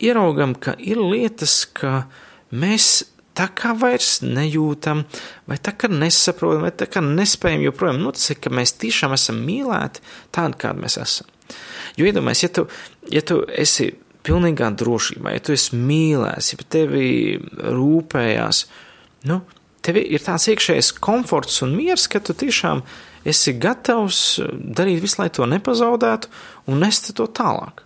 ieraugam, 0.08 0.54
ka 0.56 0.72
ir 0.80 1.02
lietas, 1.02 1.66
ka 1.68 2.06
mēs 2.48 3.04
tā 3.36 3.48
kā 3.56 3.74
vairs 3.78 4.20
nejūtam, 4.24 5.04
vai 5.48 5.58
tā 5.62 5.74
kā 5.76 5.90
nesaprotam, 5.92 6.64
vai 6.66 6.72
tā 6.72 6.88
kā 6.90 7.02
nespējam 7.04 7.64
joprojām 7.66 8.00
noticēt, 8.02 8.40
ka 8.44 8.52
mēs 8.54 8.76
tiešām 8.80 9.14
esam 9.16 9.42
mīlēti 9.46 10.04
tādi, 10.34 10.60
kādi 10.62 10.84
mēs 10.84 10.98
esam. 11.02 11.30
Jo 11.96 12.08
iedomājieties, 12.08 12.42
ja 12.42 12.52
tu, 12.56 12.66
ja 13.12 13.22
tu 13.26 13.40
esi 13.52 13.90
pilnīgā 14.26 14.72
drošībā, 14.80 15.36
ja 15.36 15.44
tu 15.44 15.54
esi 15.54 15.78
mīlēs, 15.78 16.52
ja 16.52 16.68
tevi 16.76 17.08
rūpējās, 17.76 18.64
nu, 19.30 19.40
tev 19.86 20.00
ir 20.00 20.24
tāds 20.24 20.48
iekšējs 20.50 20.94
komforts 21.02 21.62
un 21.66 21.76
miers, 21.78 22.08
ka 22.10 22.20
tu 22.24 22.34
tiešām 22.34 22.82
esi 23.26 23.54
gatavs 23.58 24.40
darīt 24.50 25.02
visu, 25.02 25.20
lai 25.22 25.30
to 25.34 25.46
nepazaudētu 25.50 26.30
un 26.70 26.82
nest 26.82 27.12
to 27.14 27.26
tālāk. 27.30 27.82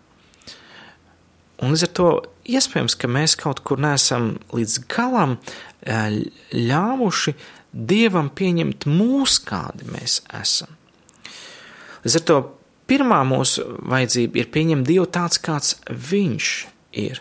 Un 1.60 1.74
līdz 1.74 1.84
ar 1.84 1.92
to 1.96 2.10
iespējams, 2.56 2.96
ka 2.98 3.10
mēs 3.10 3.36
kaut 3.40 3.62
kur 3.66 3.80
neesam 3.82 4.34
līdz 4.54 4.82
galam 4.90 5.38
ļāvuši 5.86 7.36
Dievam 7.70 8.32
pieņemt 8.34 8.88
mūs, 8.90 9.36
kādi 9.46 9.86
mēs 9.92 10.20
esam. 10.34 10.72
Līdz 12.02 12.16
ar 12.18 12.24
to 12.26 12.38
Pirmā 12.90 13.20
mūsu 13.22 13.62
vajadzība 13.86 14.40
ir 14.40 14.48
pieņemt 14.50 14.88
Dievu 14.88 15.06
tāds, 15.14 15.38
kāds 15.38 15.76
Viņš 15.86 16.48
ir. 16.98 17.20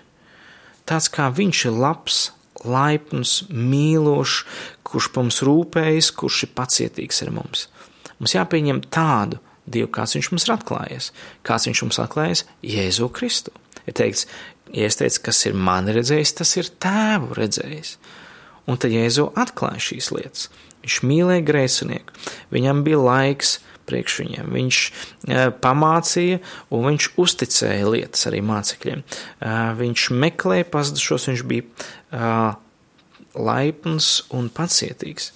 Tāds 0.89 1.11
kā 1.13 1.27
Viņš 1.29 1.59
ir 1.69 1.75
labs, 1.77 2.21
laipns, 2.65 3.43
mīlošs, 3.53 4.39
kurš 4.81 5.11
par 5.13 5.27
mums 5.27 5.43
rūpējas, 5.45 6.09
kurš 6.17 6.47
ir 6.47 6.55
pacietīgs 6.57 7.21
ar 7.27 7.29
mums. 7.35 7.67
Mums 8.17 8.33
jāpieņem 8.33 8.81
tādu 8.89 9.37
Dievu, 9.69 9.91
kāds 9.93 10.17
Viņš 10.17 10.31
mums 10.33 10.47
ir 10.49 10.55
atklājies, 10.55 11.11
kāds 11.45 11.69
Viņš 11.69 11.83
mums 11.85 12.01
atklājies 12.01 12.47
Jēzu 12.65 13.11
Kristu. 13.13 13.53
Ir 13.85 13.93
teikts, 13.97 14.25
ja 14.73 14.89
es 14.89 14.99
teicu, 14.99 15.23
kas 15.29 15.43
ir 15.49 15.57
mani 15.57 15.95
redzējis, 15.95 16.35
tas 16.41 16.55
ir 16.59 16.71
tēvu 16.81 17.37
redzējis. 17.37 17.95
Un 18.69 18.77
tad 18.77 18.93
Jēzu 18.93 19.31
atklāja 19.39 19.81
šīs 19.81 20.11
lietas. 20.13 20.49
Viņš 20.83 20.99
mīlēja 21.09 21.45
grēcinieku, 21.47 22.15
viņam 22.53 22.83
bija 22.85 23.01
laiks 23.01 23.57
priekš 23.89 24.19
viņiem. 24.23 24.53
Viņš 24.53 24.79
e, 24.85 25.43
pamācīja 25.63 26.39
un 26.75 26.87
viņš 26.91 27.09
uzticēja 27.21 27.89
lietas 27.89 28.27
arī 28.29 28.41
mācekļiem. 28.45 29.01
E, 29.01 29.53
viņš 29.79 30.07
meklēja 30.23 30.69
pazudušos, 30.69 31.29
viņš 31.31 31.45
bija 31.49 31.65
e, 31.65 32.33
laipns 33.49 34.11
un 34.35 34.49
pacietīgs. 34.53 35.31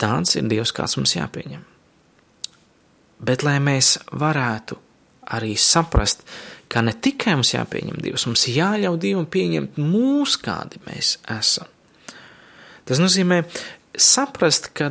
Tāds 0.00 0.36
ir 0.36 0.48
Dievs, 0.50 0.74
kāds 0.76 0.98
mums 1.00 1.16
jāpieņem. 1.16 1.64
Bet, 3.26 3.46
lai 3.46 3.56
mēs 3.64 3.96
varētu 4.12 4.76
arī 5.32 5.54
saprast, 5.58 6.22
ka 6.72 6.82
ne 6.84 6.92
tikai 6.92 7.36
mums 7.38 7.54
jāpieņem 7.54 8.00
Dievs, 8.02 8.26
mums 8.28 8.46
jāļauj 8.50 9.00
Dievam 9.02 9.26
pieņemt 9.30 9.80
mūs, 9.80 10.36
kādi 10.42 10.82
mēs 10.86 11.16
esam. 11.32 11.70
Tas 12.86 13.00
nozīmē, 13.02 13.42
saprast, 13.98 14.70
ka, 14.76 14.90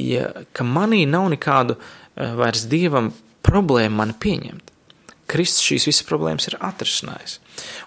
ja, 0.00 0.28
ka 0.52 0.66
manī 0.66 1.04
nav 1.06 1.28
nekādu 1.34 1.78
vairs 2.16 2.66
dievam 2.70 3.12
problēmu 3.46 4.00
man 4.00 4.14
pieņemt. 4.22 4.70
Kristus 5.32 5.64
šīs 5.64 5.86
visas 5.88 6.06
problēmas 6.08 6.48
ir 6.50 6.58
atrisinājis. 6.60 7.38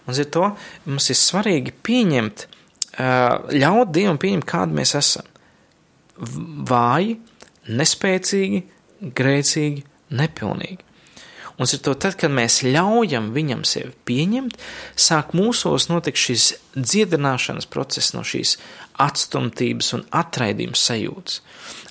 Un 0.05 0.15
ar 0.15 0.29
to 0.33 0.47
mums 0.87 1.09
ir 1.11 1.19
svarīgi 1.19 1.73
pieņemt, 1.85 2.47
ļaut 2.95 3.91
Dievam 3.93 4.17
pieņemt, 4.21 4.47
kādi 4.47 4.77
mēs 4.77 4.95
esam. 4.97 5.27
Vāji, 6.15 7.17
nespēcīgi, 7.67 8.61
grēcīgi, 9.19 9.83
nepilnīgi. 10.15 10.79
Un 11.55 11.63
ar 11.63 11.79
to, 11.79 11.93
tad, 11.95 12.17
kad 12.19 12.33
mēs 12.35 12.59
ļaujam 12.67 13.29
viņam 13.35 13.61
sevi 13.67 13.93
pieņemt, 14.07 14.57
sāk 14.99 15.31
mūsos 15.37 15.87
notikt 15.87 16.19
šis 16.19 16.49
dziedināšanas 16.75 17.69
process 17.71 18.11
no 18.15 18.25
šīs 18.27 18.57
atstumtības 18.99 19.93
un 19.95 20.03
atraidījuma 20.11 20.75
sajūtas. 20.79 21.39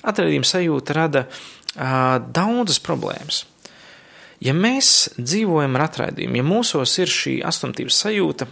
Atraidījuma 0.05 0.49
sajūta 0.49 0.97
rada 0.97 1.25
uh, 1.25 2.21
daudzas 2.21 2.77
problēmas. 2.85 3.43
Ja 4.43 4.53
mēs 4.53 5.15
dzīvojam 5.17 5.77
ar 5.79 5.87
atraidījumu, 5.87 6.37
ja 6.37 6.45
mūsos 6.45 6.93
ir 7.01 7.09
šī 7.09 7.39
atstumtības 7.47 7.97
sajūta, 8.05 8.49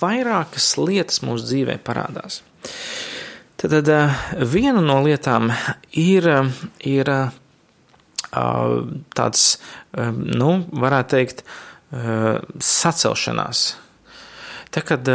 vairākas 0.00 0.74
lietas 0.76 1.22
mūsu 1.24 1.46
dzīvē 1.48 1.78
parādās. 1.86 2.42
Tad, 3.60 3.72
tad 3.72 3.90
viena 4.52 4.82
no 4.84 4.98
lietām 5.04 5.50
ir, 5.96 6.28
ir 6.84 7.10
tāds, 8.30 9.44
nu, 10.14 10.50
varētu 10.70 11.16
teikt, 11.16 11.44
sacelšanās. 12.62 13.64
Tā 14.70 14.82
kad 14.86 15.08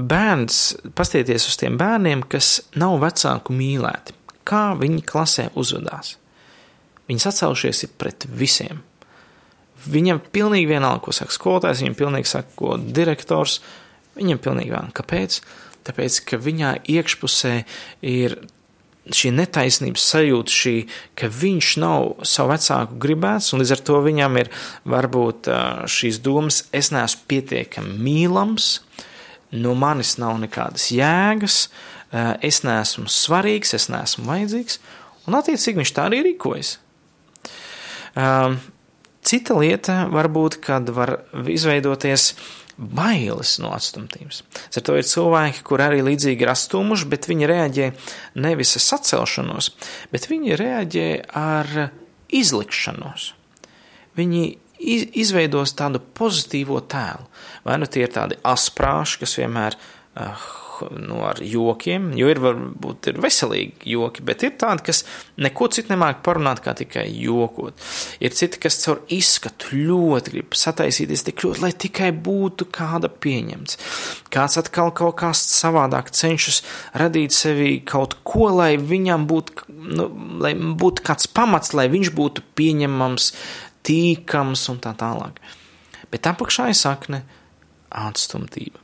bērns, 0.00 0.60
pastieties 0.96 1.48
uz 1.50 1.58
tiem 1.60 1.76
bērniem, 1.80 2.24
kas 2.30 2.60
nav 2.80 3.00
vecāku 3.02 3.54
mīlēti, 3.56 4.16
kā 4.48 4.70
viņi 4.80 5.04
klasē 5.06 5.50
uzvedās. 5.60 6.16
Viņi 7.10 7.24
sacēlušies 7.24 7.88
pret 7.98 8.26
visiem. 8.30 8.84
Viņam 9.90 10.20
pilnīgi 10.32 10.68
vienalga, 10.68 11.02
ko 11.06 11.14
saka 11.16 11.34
skolotājs, 11.34 11.80
viņam 11.82 11.96
pilnīgi 11.98 12.28
saka, 12.28 12.52
ko 12.58 12.76
direktors. 12.78 13.60
Viņam 14.18 14.40
pilnīgi 14.44 14.72
vienalga. 14.72 14.94
Kāpēc? 15.00 15.40
Tāpēc, 15.88 16.18
ka 16.28 16.38
viņā 16.40 16.74
iekšpusē 16.92 17.54
ir 18.04 18.36
šī 19.16 19.32
netaisnības 19.36 20.04
sajūta, 20.12 20.54
šī, 20.54 20.74
ka 21.18 21.30
viņš 21.32 21.70
nav 21.82 22.24
savu 22.28 22.52
vecāku 22.52 22.98
gribēts, 23.02 23.52
un 23.52 23.62
līdz 23.62 23.74
ar 23.76 23.82
to 23.88 24.00
viņam 24.04 24.38
ir 24.42 24.50
varbūt 24.88 25.50
šīs 25.90 26.20
domas, 26.24 26.64
es 26.76 26.92
neesmu 26.94 27.26
pietiekami 27.30 27.96
mīlams, 28.06 28.72
no 29.50 29.74
manis 29.78 30.16
nav 30.22 30.38
nekādas 30.42 30.90
jēgas, 30.94 31.62
es 32.46 32.62
neesmu 32.66 33.10
svarīgs, 33.10 33.74
es 33.78 33.88
neesmu 33.92 34.26
vajadzīgs, 34.28 34.80
un 35.26 35.38
attiecīgi 35.38 35.82
viņš 35.82 35.94
tā 35.96 36.08
arī 36.10 36.24
rīkojas. 36.30 36.76
Cita 39.20 39.54
lieta 39.58 40.06
var 40.10 40.30
būt, 40.32 40.56
kad 40.64 40.88
var 40.96 41.18
izveidoties 41.50 42.32
bailes 42.80 43.58
no 43.60 43.74
atstumtības. 43.76 44.40
Ar 44.72 44.84
to 44.86 44.96
ir 44.96 45.06
cilvēki, 45.06 45.64
kur 45.66 45.82
arī 45.84 46.00
līdzīgi 46.06 46.46
ir 46.46 46.52
atstumuši, 46.54 47.08
bet 47.12 47.28
viņi 47.28 47.50
reaģē 47.50 47.90
nevis 48.40 48.72
ar 48.78 48.86
sacelšanos, 48.86 49.72
bet 50.12 50.30
viņi 50.30 50.56
reaģē 50.60 51.08
ar 51.36 51.70
izlikšanos. 52.32 53.32
Viņi 54.16 54.44
izveidos 54.80 55.74
tādu 55.76 56.00
pozitīvo 56.16 56.80
tēlu. 56.88 57.28
Vai 57.66 57.76
nu 57.80 57.88
tie 57.90 58.06
ir 58.06 58.14
tādi 58.14 58.38
asprāši, 58.48 59.20
kas 59.20 59.36
vienmēr 59.36 59.76
uh, 59.76 60.46
nu, 60.96 61.20
ar 61.26 61.40
jokiem, 61.44 62.10
jo 62.18 62.30
ir 62.30 62.40
varbūt 62.42 63.10
ir 63.12 63.20
veselīgi 63.22 63.92
joki, 63.92 64.24
bet 64.26 64.44
ir 64.46 64.54
tādi, 64.60 64.86
kas 64.88 65.02
neko 65.40 65.68
citu 65.74 65.92
nemāk 65.92 66.22
parunāt, 66.26 66.62
kā 66.64 66.74
tikai 66.78 67.06
jokot. 67.12 67.76
Ir 68.22 68.34
citi, 68.36 68.60
kas 68.62 68.80
caur 68.84 69.02
izskatu 69.12 69.76
ļoti 69.76 70.34
grib 70.34 70.58
sataisīties 70.58 71.26
tik 71.28 71.44
ļoti, 71.44 71.62
lai 71.64 71.72
tikai 71.86 72.10
būtu 72.16 72.68
kāda 72.74 73.12
pieņemts. 73.12 73.78
Kāds 74.32 74.60
atkal 74.60 74.92
kaut 74.96 75.18
kā 75.20 75.32
savādāk 75.36 76.12
cenšas 76.16 76.62
radīt 76.98 77.36
sevī 77.36 77.72
kaut 77.86 78.18
ko, 78.26 78.48
lai 78.60 78.74
viņam 78.80 79.26
būtu, 79.30 79.70
nu, 79.94 80.10
lai 80.42 80.54
būtu 80.56 81.06
kāds 81.06 81.30
pamats, 81.30 81.74
lai 81.76 81.90
viņš 81.92 82.14
būtu 82.16 82.46
pieņemams, 82.58 83.32
tīkams 83.86 84.68
un 84.72 84.80
tā 84.82 84.94
tālāk. 84.98 85.40
Bet 86.10 86.26
apakšā 86.26 86.70
ir 86.70 86.78
sakne 86.78 87.22
atstumtība. 87.90 88.79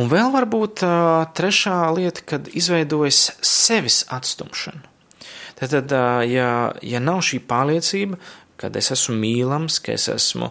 Un 0.00 0.08
vēl 0.10 0.32
varbūt 0.34 0.82
trešā 1.38 1.76
lieta, 1.94 2.24
kad 2.26 2.48
izveidojas 2.50 3.28
sevis 3.46 4.02
atstumšana. 4.10 4.90
Tad, 5.54 5.92
ja, 6.26 6.48
ja 6.82 7.00
nav 7.02 7.20
šī 7.22 7.38
pārliecība, 7.46 8.18
kad 8.58 8.74
es 8.78 8.90
esmu 8.94 9.14
mīlams, 9.22 9.78
ka 9.84 9.94
es 9.94 10.08
esmu 10.10 10.50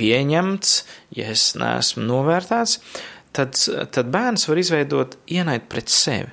pieņemts, 0.00 0.72
ja 1.18 1.28
es 1.34 1.50
neesmu 1.60 2.06
novērtēts, 2.08 2.78
tad, 3.36 3.60
tad 3.92 4.12
bērns 4.14 4.48
var 4.48 4.62
izveidot 4.62 5.18
ienaid 5.28 5.68
pret 5.68 5.92
sevi. 5.92 6.32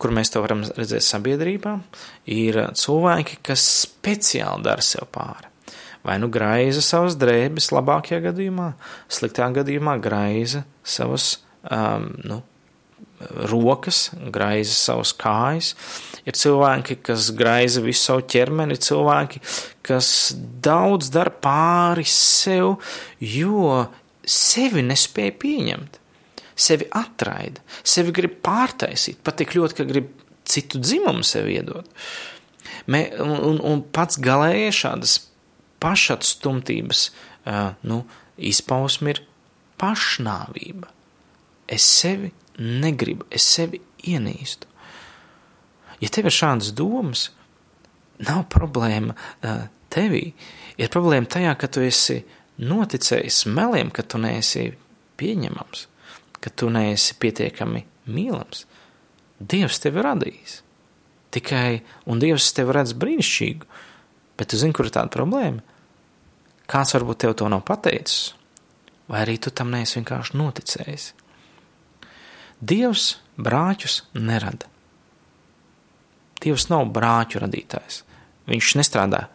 Kur 0.00 0.12
mēs 0.16 0.32
to 0.32 0.40
varam 0.44 0.64
redzēt 0.64 1.04
sabiedrībā, 1.04 1.78
ir 2.32 2.60
cilvēki, 2.76 3.40
kas 3.44 3.64
speciāli 3.86 4.68
dara 4.68 4.84
sev 4.84 5.08
pāri 5.12 5.49
vai 6.06 6.18
nu 6.22 6.30
graiza 6.32 6.82
savas 6.84 7.16
drēbes, 7.20 7.70
labākajā 7.74 8.22
gadījumā, 8.30 8.72
sliktā 9.12 9.50
gadījumā 9.60 9.98
graiza 10.02 10.64
savas 10.86 11.34
um, 11.68 12.08
nu, 12.24 12.40
rokas, 13.50 14.08
graiza 14.32 14.74
savas 14.74 15.12
kājas. 15.16 15.74
Ir 16.28 16.36
cilvēki, 16.36 16.98
kas 17.04 17.30
graiza 17.36 17.82
visu 17.84 18.02
savu 18.06 18.24
ķermeni, 18.32 18.76
ir 18.76 18.84
cilvēki, 18.84 19.42
kas 19.86 20.32
daudz 20.64 21.10
dara 21.12 21.32
pāri 21.32 22.06
sev, 22.08 22.78
jo 23.20 23.86
sevi 24.24 24.84
nespēja 24.86 25.36
pieņemt. 25.40 25.98
Sevi 26.60 26.84
atraida, 26.92 27.62
sevi 27.88 28.12
grib 28.12 28.34
pārtaisīt, 28.44 29.22
pat 29.24 29.38
tik 29.40 29.54
ļoti, 29.56 29.78
ka 29.78 29.86
grib 29.88 30.10
citu 30.44 30.80
dzimumu 30.82 31.24
sev 31.24 31.48
iedot. 31.48 31.88
Mē, 32.90 33.00
un, 33.22 33.60
un 33.64 33.80
pats 33.94 34.18
galējais 34.20 34.76
šādas 34.82 35.14
pašatstumtības 35.80 37.04
nu, 37.88 38.02
izpausme 38.36 39.14
ir 39.14 39.22
pašnāvība. 39.80 40.90
Es 41.70 41.86
sevi 41.86 42.32
negribu, 42.60 43.26
es 43.30 43.46
sevi 43.46 43.80
ienīstu. 44.04 44.68
Ja 46.00 46.08
tev 46.12 46.30
ir 46.30 46.34
šādas 46.34 46.72
domas, 46.76 47.28
nav 48.20 48.46
problēma 48.52 49.16
tevī. 49.92 50.30
Ir 50.80 50.92
problēma 50.92 51.28
tajā, 51.28 51.54
ka 51.60 51.68
tu 51.68 51.84
esi 51.84 52.22
noticējis 52.60 53.44
meliem, 53.48 53.92
ka 53.92 54.04
tu 54.04 54.20
neesi 54.20 54.70
pieņemams, 55.20 55.86
ka 56.40 56.52
tu 56.52 56.68
neesi 56.72 57.16
pietiekami 57.20 57.84
mīlams. 58.08 58.66
Dievs 59.40 59.80
tevi 59.80 60.04
radījis. 60.04 60.60
Tikai, 61.32 61.80
un 62.10 62.20
Dievs 62.20 62.50
tevi 62.56 62.74
redz 62.74 62.92
brīnišķīgu, 62.98 63.68
Bet 64.40 64.48
tu 64.48 64.56
zini, 64.56 64.72
kur 64.72 64.88
ir 64.88 64.94
tāda 64.94 65.12
problēma? 65.12 65.60
Kāds 66.70 66.94
varbūt 66.96 67.20
tev 67.26 67.34
to 67.36 67.48
nav 67.52 67.60
pateicis, 67.68 68.30
vai 69.10 69.24
arī 69.26 69.36
tu 69.42 69.52
tam 69.52 69.72
neesi 69.74 69.98
vienkārši 69.98 70.38
noticējis. 70.40 71.08
Dievs 72.60 73.10
brāķus 73.40 74.02
nerada. 74.16 74.68
Dievs 76.40 76.70
nav 76.72 76.88
brāķu 76.94 77.42
radītājs. 77.44 78.02
Viņš 78.48 78.72
nestrādā 78.80 79.26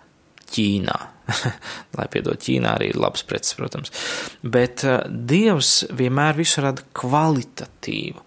Ķīnā. 0.45 0.95
Lai 1.97 2.05
piedod, 2.13 2.37
Ķīnā 2.41 2.75
arī 2.77 2.91
ir 2.91 2.99
labs 3.01 3.25
preces, 3.25 3.55
protams. 3.57 3.93
Bet 4.41 4.85
uh, 4.85 5.03
Dievs 5.09 5.87
vienmēr 5.93 6.37
visu 6.37 6.61
rada 6.65 6.85
kvalitatīvu, 6.97 8.21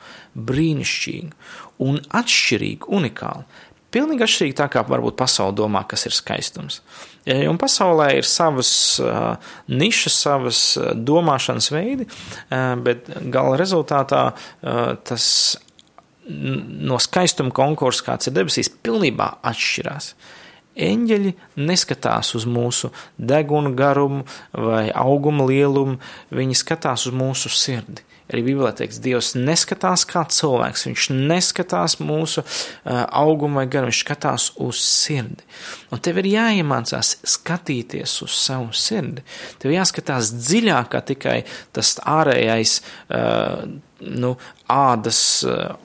brīnišķīgu 0.48 1.86
un 1.86 2.00
atšķirīgu, 2.18 2.90
unikālu. 2.98 3.46
Pilnīgi 3.94 4.24
atšķirīgi 4.24 4.56
tā 4.58 4.66
kā 4.72 4.82
varbūt 4.84 5.16
pasaule 5.16 5.54
domā, 5.56 5.80
kas 5.88 6.04
ir 6.04 6.12
skaistums. 6.12 6.82
Un 7.28 7.56
pasaulē 7.60 8.10
ir 8.18 8.26
savas 8.28 8.70
uh, 9.00 9.36
nišas, 9.68 10.18
savas 10.26 10.60
domāšanas 11.08 11.70
veidi, 11.72 12.04
uh, 12.08 12.74
bet 12.84 13.08
gala 13.32 13.56
rezultātā 13.60 14.22
uh, 14.32 14.92
tas 15.08 15.26
no 16.28 16.98
skaistuma 17.00 17.52
konkursa, 17.54 18.04
kāds 18.10 18.28
ir 18.28 18.36
debesīs, 18.36 18.70
pilnībā 18.84 19.30
atšķirās. 19.48 20.12
Eņģeļi 20.78 21.32
neskatās 21.58 22.34
uz 22.38 22.44
mūsu 22.46 22.92
deguna 23.18 23.72
garumu 23.74 24.26
vai 24.52 24.86
auguma 24.94 25.48
lielumu, 25.48 25.96
viņi 26.30 26.60
skatās 26.60 27.08
uz 27.08 27.16
mūsu 27.16 27.50
sirdi. 27.50 28.04
Arī 28.28 28.42
Bībelē 28.44 28.74
teiks, 28.76 28.98
Dievs 29.00 29.32
neskatās 29.38 30.04
kā 30.08 30.26
cilvēks, 30.28 30.84
viņš 30.84 31.06
neskatās 31.16 31.96
mūsu 32.02 32.44
augumu 32.84 33.62
vai 33.62 33.64
garu, 33.72 33.88
viņš 33.88 34.00
skatās 34.04 34.50
uz 34.60 34.82
sirdi. 34.84 35.46
Un 35.94 36.02
tev 36.04 36.20
ir 36.20 36.28
jāiemācās 36.34 37.14
skatīties 37.24 38.18
uz 38.26 38.36
savu 38.36 38.74
sirdi. 38.76 39.24
Tev 39.62 39.72
jāskatās 39.72 40.34
dziļāk 40.36 40.90
kā 40.92 41.00
tikai 41.08 41.38
tas 41.72 41.94
ārējais, 42.04 42.82
nu, 43.98 44.34
ādas 44.68 45.20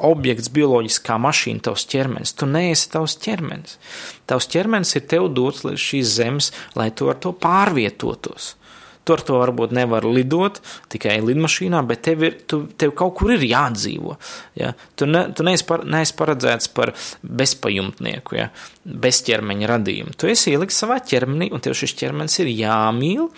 objekts, 0.04 0.52
bioloģiskā 0.54 1.16
mašīna, 1.24 1.64
tavs 1.70 1.88
ķermenis. 1.94 2.36
Tu 2.36 2.50
neesi 2.50 2.92
tavs 2.92 3.16
ķermenis. 3.24 3.80
Tavs 4.28 4.50
ķermenis 4.52 4.98
ir 5.00 5.08
tev 5.16 5.30
dots 5.32 5.64
līdz 5.64 5.88
šīs 5.88 6.12
zemes, 6.20 6.52
lai 6.76 6.90
tu 6.92 7.08
ar 7.08 7.24
to 7.24 7.32
pārvietotos. 7.32 8.58
Tu 9.04 9.16
ar 9.16 9.24
to 9.28 9.36
varbūt 9.42 9.74
nevar 9.76 10.06
lidot 10.08 10.62
tikai 10.94 11.18
lidmašīnā, 11.26 11.82
bet 11.90 12.06
tev, 12.08 12.24
ir, 12.24 12.38
tu, 12.48 12.62
tev 12.80 12.94
kaut 12.96 13.18
kur 13.20 13.34
ir 13.36 13.44
jādzīvo. 13.44 14.16
Ja? 14.60 14.72
Tu, 14.96 15.08
ne, 15.10 15.26
tu 15.36 15.44
neesi, 15.44 15.66
par, 15.68 15.84
neesi 15.84 16.16
paredzēts 16.20 16.72
par 16.76 16.94
bezpajumtnieku, 17.24 18.40
ja? 18.40 18.48
bezķermeņa 18.84 19.70
radījumu. 19.74 20.16
Tu 20.20 20.32
esi 20.32 20.54
ielikts 20.56 20.80
savā 20.84 21.02
ķermenī, 21.04 21.52
un 21.56 21.64
tev 21.64 21.76
šis 21.80 21.96
ķermenis 22.00 22.40
ir 22.44 22.52
jāmīl, 22.56 23.30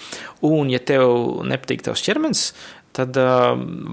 un 0.45 0.73
ja 0.73 0.82
tev 0.82 1.43
nepatīk 1.49 1.86
tavs 1.86 2.06
ķermenis, 2.06 2.47
tad 2.95 3.17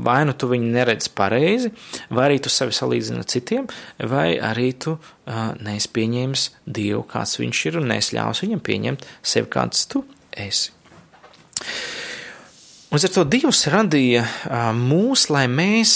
vai 0.07 0.21
nu 0.29 0.35
tu 0.39 0.49
viņu 0.51 0.69
neredzi 0.77 1.11
pareizi, 1.17 1.73
vai 2.13 2.29
arī 2.29 2.39
tu 2.43 2.53
sevi 2.53 2.77
salīdzini 2.77 3.23
ar 3.23 3.31
citiem, 3.33 3.67
vai 4.13 4.29
arī 4.39 4.69
tu 4.85 4.95
uh, 4.95 5.41
neesi 5.65 5.91
pieņēmis 5.97 6.47
Dievu, 6.67 7.03
kāds 7.11 7.41
viņš 7.41 7.65
ir, 7.71 7.81
un 7.81 7.91
neesi 7.95 8.17
ļāvis 8.19 8.45
viņam 8.47 8.63
pieņemt 8.69 9.11
sevi, 9.35 9.51
kāds 9.57 9.89
tu 9.91 10.05
esi. 10.31 10.71
Ar 12.93 13.01
to 13.09 13.25
Dievs 13.25 13.65
radīja 13.73 14.27
mūs, 14.77 15.29
lai 15.33 15.47
mēs 15.49 15.93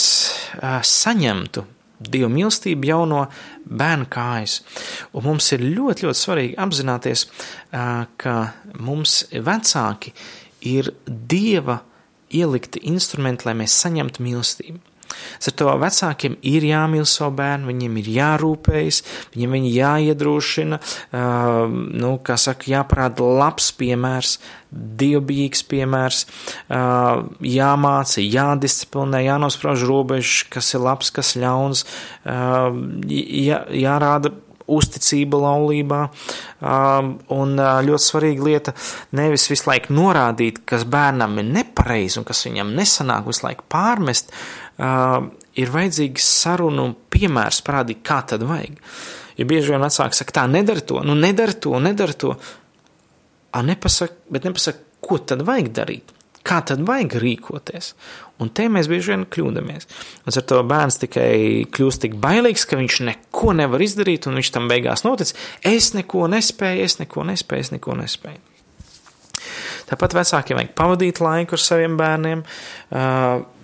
saņemtu 0.88 1.66
Dieva 1.96 2.28
mīlestību 2.28 2.88
jau 2.90 3.02
no 3.08 3.22
bērna 3.64 4.04
kājas. 4.12 4.58
Un 5.16 5.24
mums 5.30 5.46
ir 5.56 5.64
ļoti, 5.64 6.04
ļoti 6.04 6.20
svarīgi 6.20 6.56
apzināties, 6.60 7.24
ka 8.20 8.34
mums 8.76 9.22
vecāki 9.32 10.12
ir 10.68 10.92
Dieva 11.06 11.78
ielikti 12.36 12.82
instrumenti, 12.90 13.48
lai 13.48 13.56
mēs 13.62 13.78
saņemtu 13.80 14.24
mīlestību. 14.26 14.80
Ar 15.46 15.56
to 15.56 15.72
vecākiem 15.80 16.36
ir 16.46 16.66
jāmīl 16.66 17.06
savu 17.08 17.36
bērnu, 17.40 17.70
viņiem 17.70 17.98
ir 18.02 18.12
jārūpējas, 18.16 19.02
viņiem 19.34 19.56
viņi 19.58 19.74
jāiedrošina, 19.76 20.80
nu, 22.02 22.12
kā 22.26 22.38
saka, 22.40 22.70
jāparāda 22.72 23.26
labs 23.42 23.70
piemērs, 23.78 24.38
dievbijīgs 24.70 25.62
piemērs, 25.70 26.24
jāmāca, 27.56 28.24
jādisciplinē, 28.24 29.22
jānosprauž 29.28 29.86
robežas, 29.88 30.42
kas 30.52 30.74
ir 30.74 30.84
labs, 30.84 31.12
kas 31.14 31.36
ļauns, 31.40 31.86
jā, 32.26 33.62
jārāda 33.86 34.34
uzticība 34.66 35.38
laulībā. 35.40 36.00
Un 37.36 37.56
ļoti 37.86 38.02
svarīga 38.02 38.46
lieta 38.46 38.74
nevis 39.16 39.46
visu 39.50 39.70
laiku 39.70 39.94
norādīt, 39.96 40.64
kas 40.68 40.86
bērnam 40.90 41.38
ir 41.42 41.50
nepareizi 41.60 42.20
un 42.20 42.26
kas 42.28 42.44
viņam 42.48 42.74
nesanāk, 42.76 43.28
visu 43.30 43.46
laiku 43.46 43.66
pārmest, 43.72 44.34
uh, 44.78 45.18
ir 45.56 45.72
vajadzīgs 45.74 46.26
sarunu 46.42 46.88
un 46.90 46.96
piemērs 47.12 47.62
parādīt, 47.66 48.02
kā 48.06 48.22
tad 48.32 48.44
vajag. 48.46 48.80
Jo 49.36 49.46
bieži 49.48 49.74
vien 49.74 49.84
vecāki 49.84 50.16
saka, 50.16 50.38
tā 50.40 50.46
nedara 50.48 50.80
to, 50.80 51.02
nu 51.04 51.16
nedara 51.18 51.52
to, 51.52 51.76
nedara 51.82 52.16
to. 52.16 52.36
A, 53.52 53.62
nepasak, 53.64 54.14
bet 54.32 54.48
nepasaka, 54.48 54.80
ko 55.04 55.20
tad 55.22 55.44
vajag 55.46 55.72
darīt 55.76 56.16
kā 56.46 56.60
tad 56.66 56.82
vajag 56.86 57.18
rīkoties. 57.22 57.92
Un 58.42 58.50
te 58.54 58.66
mēs 58.70 58.88
bieži 58.90 59.14
vien 59.14 59.24
kļūdāmies. 59.32 59.88
Un 60.24 60.34
ar 60.36 60.44
to 60.50 60.58
bērns 60.68 61.00
tikai 61.02 61.30
kļūst 61.72 62.04
tik 62.04 62.18
bailīgs, 62.22 62.66
ka 62.68 62.78
viņš 62.78 63.00
neko 63.08 63.54
nevar 63.56 63.82
izdarīt, 63.82 64.28
un 64.28 64.38
viņš 64.38 64.52
tam 64.54 64.68
beigās 64.70 65.06
notic. 65.06 65.32
Es 65.66 65.92
neko 65.96 66.26
nespēju, 66.32 66.84
es 66.84 67.00
neko 67.00 67.24
nespēju, 67.30 67.66
es 67.66 67.72
neko 67.74 67.96
nespēju. 68.02 68.42
Tāpat 69.86 70.16
vecākiem 70.18 70.58
vajag 70.58 70.72
pavadīt 70.76 71.22
laiku 71.22 71.54
ar 71.54 71.62
saviem 71.62 71.94
bērniem, 71.98 72.42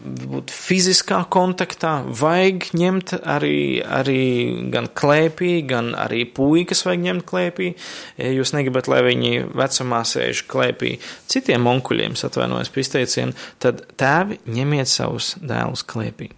būt 0.02 0.50
fiziskā 0.52 1.22
kontaktā, 1.32 1.94
vajag 2.18 2.68
ņemt 2.78 3.14
arī, 3.22 3.82
arī 3.82 4.24
gan 4.72 4.88
klēpī, 4.90 5.54
gan 5.68 5.92
arī 5.98 6.24
puikas 6.26 6.84
vajag 6.86 7.06
ņemt 7.06 7.26
klēpī. 7.28 7.72
Ja 8.18 8.32
jūs 8.34 8.54
negribat, 8.56 8.90
lai 8.90 9.02
viņi 9.06 9.32
vecumā 9.54 10.02
sēž 10.08 10.44
klēpī 10.50 10.96
citiem 11.30 11.66
onkuļiem, 11.70 12.18
atvainojos 12.28 12.72
par 12.74 12.84
izteicienu, 12.84 13.38
tad 13.62 13.86
tēvi 14.00 14.42
ņemiet 14.52 14.90
savus 14.90 15.34
dēlus 15.42 15.86
klēpī. 15.88 16.32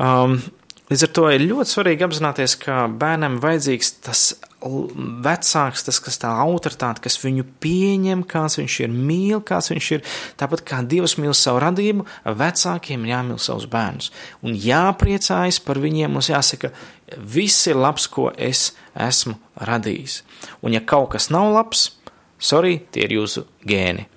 Um, 0.00 0.40
Līdz 0.84 1.06
ar 1.06 1.10
to 1.16 1.22
ir 1.32 1.42
ļoti 1.48 1.72
svarīgi 1.72 2.04
apzināties, 2.04 2.54
ka 2.60 2.82
bērnam 3.00 3.38
vajadzīgs 3.40 3.88
tas 4.04 4.24
vecāks, 4.64 5.84
tas, 5.86 5.98
kas 6.02 6.18
tā 6.22 6.30
autoritāte, 6.42 7.02
kas 7.04 7.18
viņu 7.20 7.44
pieņem, 7.62 8.24
kāds 8.28 8.58
viņš 8.60 8.78
ir, 8.86 8.94
mīl, 8.94 9.42
kāds 9.44 9.70
viņš 9.72 9.90
ir. 9.96 10.04
Tāpat 10.40 10.64
kā 10.68 10.80
Dievs 10.88 11.16
mīl 11.20 11.34
savu 11.36 11.62
radību, 11.64 12.06
vecākiem 12.24 13.04
ir 13.04 13.14
jāmīl 13.14 13.40
savus 13.42 13.68
bērnus. 13.70 14.10
Un 14.44 14.56
jāpriecājas 14.58 15.60
par 15.64 15.80
viņiem, 15.82 16.16
mums 16.16 16.30
jāsaka, 16.32 16.72
viss 17.18 17.68
ir 17.70 17.78
labs, 17.80 18.08
ko 18.10 18.30
es 18.36 18.70
esmu 18.94 19.36
radījis. 19.68 20.22
Un 20.64 20.76
ja 20.76 20.82
kaut 20.84 21.12
kas 21.14 21.30
nav 21.34 21.50
labs, 21.54 21.90
sorry, 22.38 22.78
tie 22.90 23.06
ir 23.08 23.18
jūsu 23.18 23.46
gēni. 23.68 24.08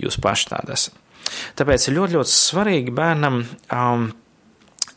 Jūs 0.00 0.18
paši 0.22 0.50
tādi 0.52 0.74
esat. 0.74 0.96
Tāpēc 1.58 1.86
ir 1.86 1.96
ļoti, 1.96 2.16
ļoti 2.18 2.34
svarīgi 2.34 2.94
bērnam 2.94 3.42
um, 3.44 4.08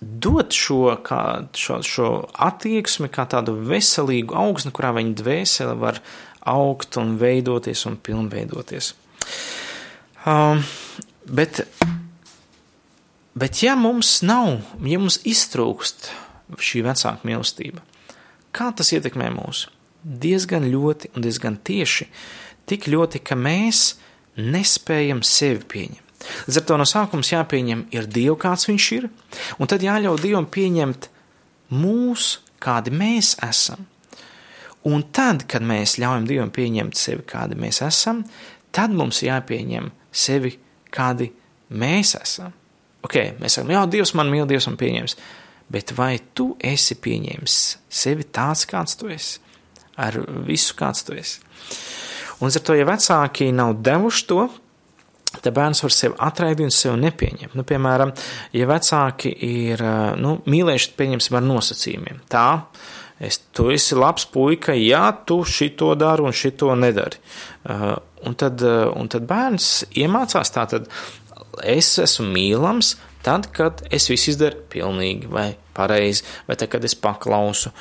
dot 0.04 0.54
šo, 0.56 0.96
kā, 1.06 1.22
šo, 1.58 1.80
šo 1.86 2.10
attieksmi 2.34 3.10
kā 3.14 3.26
tādu 3.30 3.56
veselīgu 3.70 4.36
augsni, 4.38 4.74
kurā 4.76 4.94
viņa 4.98 5.16
dvēsele 5.20 5.76
var 5.80 6.02
augt 6.50 6.98
un 7.00 7.16
veidoties 7.22 7.86
un 7.90 7.98
pilnveidoties. 8.04 8.94
Um, 10.28 10.64
bet, 11.28 11.64
bet 13.36 13.64
ja 13.64 13.76
mums 13.80 14.22
nav, 14.24 14.60
ja 14.84 15.00
mums 15.00 15.20
iztrūkst 15.28 16.12
šī 16.60 16.84
vecāka 16.86 17.28
mīlestība, 17.28 17.84
kā 18.56 18.70
tas 18.76 18.94
ietekmē 18.96 19.32
mūs? 19.36 19.68
Diezgan 20.04 20.68
ļoti 20.68 21.14
un 21.16 21.24
diezgan 21.24 21.58
tieši, 21.64 22.10
tik 22.68 22.90
ļoti, 22.92 23.24
ka 23.24 23.40
mēs 23.40 23.94
nespējam 24.40 25.24
sevi 25.24 25.64
pieņemt. 25.74 26.03
Līdz 26.48 26.60
ar 26.60 26.68
to 26.68 26.78
no 26.80 26.88
sākuma 26.88 27.26
jāpieņem 27.28 27.88
ir 27.96 28.08
Dievs, 28.08 28.40
kāds 28.42 28.68
viņš 28.70 28.88
ir, 28.98 29.10
un 29.60 29.70
tad 29.70 29.84
jāļauj 29.86 30.22
Dievam 30.24 30.48
pieņemt 30.52 31.10
mūs, 31.74 32.38
kādi 32.64 32.94
mēs 32.96 33.36
esam. 33.44 33.88
Un 34.88 35.06
tad, 35.16 35.46
kad 35.48 35.64
mēs 35.64 35.96
ļaujam 36.02 36.28
Dievam 36.28 36.52
pieņemt 36.54 37.00
sevi, 37.00 37.24
kādi 37.28 37.56
mēs 37.60 37.80
esam, 37.86 38.24
tad 38.76 38.92
mums 38.96 39.22
jāpieņem 39.24 39.90
sevi, 40.12 40.58
kādi 40.94 41.30
mēs 41.72 42.18
esam. 42.20 42.52
Ok, 43.04 43.18
mēs 43.40 43.58
sakām, 43.58 43.72
jā, 43.76 43.84
Dievs 43.92 44.14
man 44.16 44.32
mīl, 44.32 44.46
Dievs 44.48 44.68
man 44.70 44.78
pieņems, 44.80 45.18
bet 45.72 45.92
vai 45.98 46.18
tu 46.36 46.54
esi 46.64 46.96
pieņēmis 47.00 47.58
sevi 47.92 48.28
tāds, 48.32 48.68
kāds 48.70 49.00
tu 49.00 49.10
esi, 49.12 49.40
ar 50.00 50.20
visu, 50.48 50.76
kāds 50.80 51.04
tu 51.08 51.16
esi? 51.20 51.42
Un 52.44 52.52
ar 52.52 52.64
to, 52.64 52.76
ja 52.76 52.88
vecāki 52.88 53.52
nav 53.56 53.78
devuši 53.84 54.28
to, 54.28 54.48
Te 55.42 55.52
bērns 55.54 55.82
var 55.84 55.94
sevi 55.94 56.18
atraidīt 56.22 56.68
un 56.68 56.74
sevi 56.74 57.00
nepieņemt. 57.02 57.56
Nu, 57.58 57.66
piemēram, 57.68 58.14
ja 58.54 58.68
vecāki 58.70 59.32
ir 59.48 59.82
nu, 60.22 60.36
mīlējuši, 60.50 60.92
pieņemsim, 61.00 61.38
ar 61.40 61.48
nosacījumiem. 61.48 62.22
Tā, 62.32 62.48
es, 63.24 63.40
tu 63.56 63.70
esi 63.74 63.98
labs 63.98 64.28
puika, 64.30 64.76
ja 64.78 65.08
tu 65.26 65.42
šito 65.48 65.94
dari 66.00 66.26
un 66.28 66.36
šito 66.38 66.76
nedari. 66.78 67.20
Uh, 67.64 67.96
un, 68.28 68.38
tad, 68.40 68.62
uh, 68.62 68.92
un 68.94 69.10
tad 69.12 69.26
bērns 69.30 69.72
iemācās 70.00 70.54
tā, 70.54 70.68
tad 70.76 70.92
es 71.64 71.96
esmu 72.04 72.30
mīlams 72.34 72.96
tad, 73.24 73.50
kad 73.56 73.84
es 73.94 74.10
visu 74.12 74.34
izdaru 74.34 74.66
pilnīgi 74.72 75.30
vai 75.32 75.54
pareizi, 75.76 76.26
vai 76.48 76.58
tad, 76.60 76.70
kad 76.74 76.84
es 76.86 76.96
paklausu. 77.00 77.72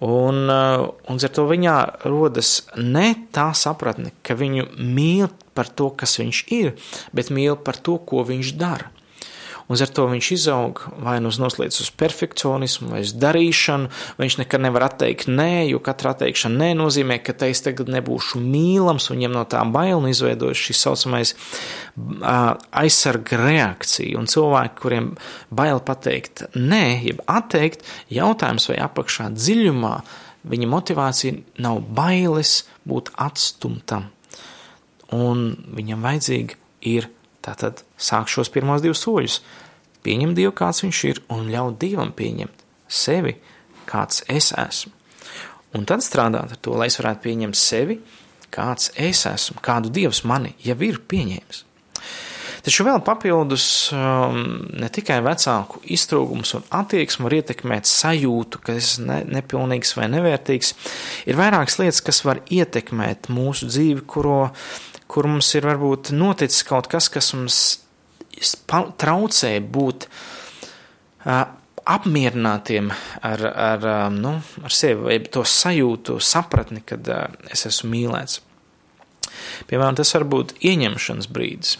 Un, 0.00 0.48
un 0.48 1.18
ar 1.20 1.32
to 1.36 1.44
viņā 1.44 1.76
rodas 2.08 2.62
ne 2.76 3.12
tā 3.36 3.50
sapratne, 3.52 4.14
ka 4.24 4.32
viņu 4.38 4.70
mīl 4.80 5.28
par 5.52 5.68
to, 5.68 5.90
kas 5.92 6.16
viņš 6.22 6.40
ir, 6.56 6.72
bet 7.12 7.28
mīl 7.28 7.58
par 7.60 7.76
to, 7.76 7.98
ko 8.00 8.24
viņš 8.24 8.54
dara. 8.56 8.88
Un 9.70 9.78
ar 9.78 9.90
to 9.94 10.06
viņš 10.10 10.28
izaug 10.34 10.80
vai 10.98 11.16
nu 11.22 11.30
noslēdz 11.30 11.80
uz 11.84 11.90
perfekcionismu, 11.94 12.90
vai 12.90 13.04
uz 13.04 13.12
darīšanu, 13.14 13.90
viņš 14.18 14.36
nekad 14.42 14.64
nevar 14.64 14.88
atteikt 14.88 15.30
nē, 15.30 15.68
jo 15.70 15.78
katra 15.84 16.14
atteikšana 16.16 16.58
nē 16.64 16.70
nozīmē, 16.80 17.20
ka 17.22 17.36
te 17.38 17.52
es 17.52 17.62
tagad 17.62 17.90
nebūšu 17.94 18.42
mīlams, 18.42 19.08
un 19.10 19.20
viņam 19.20 19.36
no 19.38 19.46
tā 19.50 19.62
bail 19.70 20.00
un 20.00 20.10
izveidojas 20.10 20.64
šis 20.66 20.84
saucamais 20.86 21.34
aizsarga 22.82 23.40
reakcija. 23.44 24.18
Un 24.18 24.26
cilvēki, 24.30 24.78
kuriem 24.82 25.12
bail 25.54 25.82
pateikt 25.86 26.48
nē, 26.58 26.84
jeb 27.06 27.22
atteikt, 27.30 27.86
jautājums 28.10 28.66
vai 28.72 28.80
apakšā 28.82 29.30
dziļumā, 29.38 29.96
viņa 30.50 30.72
motivācija 30.72 31.62
nav 31.62 31.84
bailes 31.94 32.64
būt 32.88 33.12
atstumtam 33.20 34.10
un 35.14 35.50
viņam 35.74 36.04
vajadzīgi 36.06 36.56
ir 36.90 37.08
tātad 37.44 37.82
sākt 38.00 38.32
šos 38.32 38.50
pirmos 38.52 38.82
divus 38.84 39.02
soļus. 39.04 39.40
Pieņemt 40.06 40.38
Dievu, 40.38 40.54
kāds 40.56 40.84
viņš 40.84 41.02
ir, 41.10 41.22
un 41.32 41.50
ļaut 41.52 41.78
Dievam 41.82 42.14
pieņemt 42.16 42.64
sevi, 42.90 43.36
kāds 43.88 44.24
es 44.32 44.52
esmu. 44.56 44.94
Un 45.76 45.86
tad 45.86 46.02
strādāt 46.02 46.56
ar 46.56 46.60
to, 46.62 46.74
lai 46.78 46.88
es 46.90 46.98
varētu 46.98 47.26
pieņemt 47.28 47.58
sevi, 47.58 48.00
kāds 48.50 48.90
es 48.98 49.22
esmu, 49.30 49.60
kādu 49.62 49.92
Dievs 49.94 50.24
mani 50.26 50.56
jau 50.64 50.78
ir 50.86 50.98
pieņēmis. 51.10 51.66
Taču 52.60 52.84
vēl 52.84 52.98
papildus 53.04 53.64
um, 53.96 54.40
ne 54.76 54.88
tikai 54.92 55.20
vecāku 55.24 55.80
iztrūkums 55.94 56.52
un 56.58 56.66
attieksme 56.76 57.24
var 57.24 57.36
ietekmēt 57.38 57.88
sajūtu, 57.88 58.60
ka 58.64 58.74
es 58.76 58.98
ne, 59.00 59.22
nepilnīgs 59.24 59.94
vai 59.96 60.10
nevērtīgs. 60.12 60.74
Ir 61.30 61.38
vairākas 61.40 61.78
lietas, 61.80 62.02
kas 62.04 62.20
var 62.26 62.42
ietekmēt 62.52 63.30
mūsu 63.32 63.70
dzīvi, 63.70 64.04
kuro, 64.04 64.50
kur 65.10 65.30
mums 65.30 65.48
ir 65.56 65.70
varbūt 65.70 66.12
noticis 66.12 66.66
kaut 66.68 66.90
kas, 66.92 67.08
kas 67.12 67.32
mums 67.36 67.62
traucē 69.00 69.56
būt 69.60 70.06
apmierinātiem 71.90 72.90
ar, 73.26 73.42
ar, 73.50 73.86
nu, 74.14 74.36
ar 74.64 74.74
sevi, 74.74 75.02
vai 75.08 75.18
to 75.32 75.42
sajūtu, 75.46 76.18
sapratni, 76.22 76.84
kad 76.86 77.08
es 77.50 77.66
esmu 77.68 77.90
mīlēts. 77.94 78.40
Piemēram, 79.70 79.96
tas 79.98 80.12
var 80.16 80.26
būt 80.30 80.56
ieņemšanas 80.66 81.30
brīdis. 81.32 81.76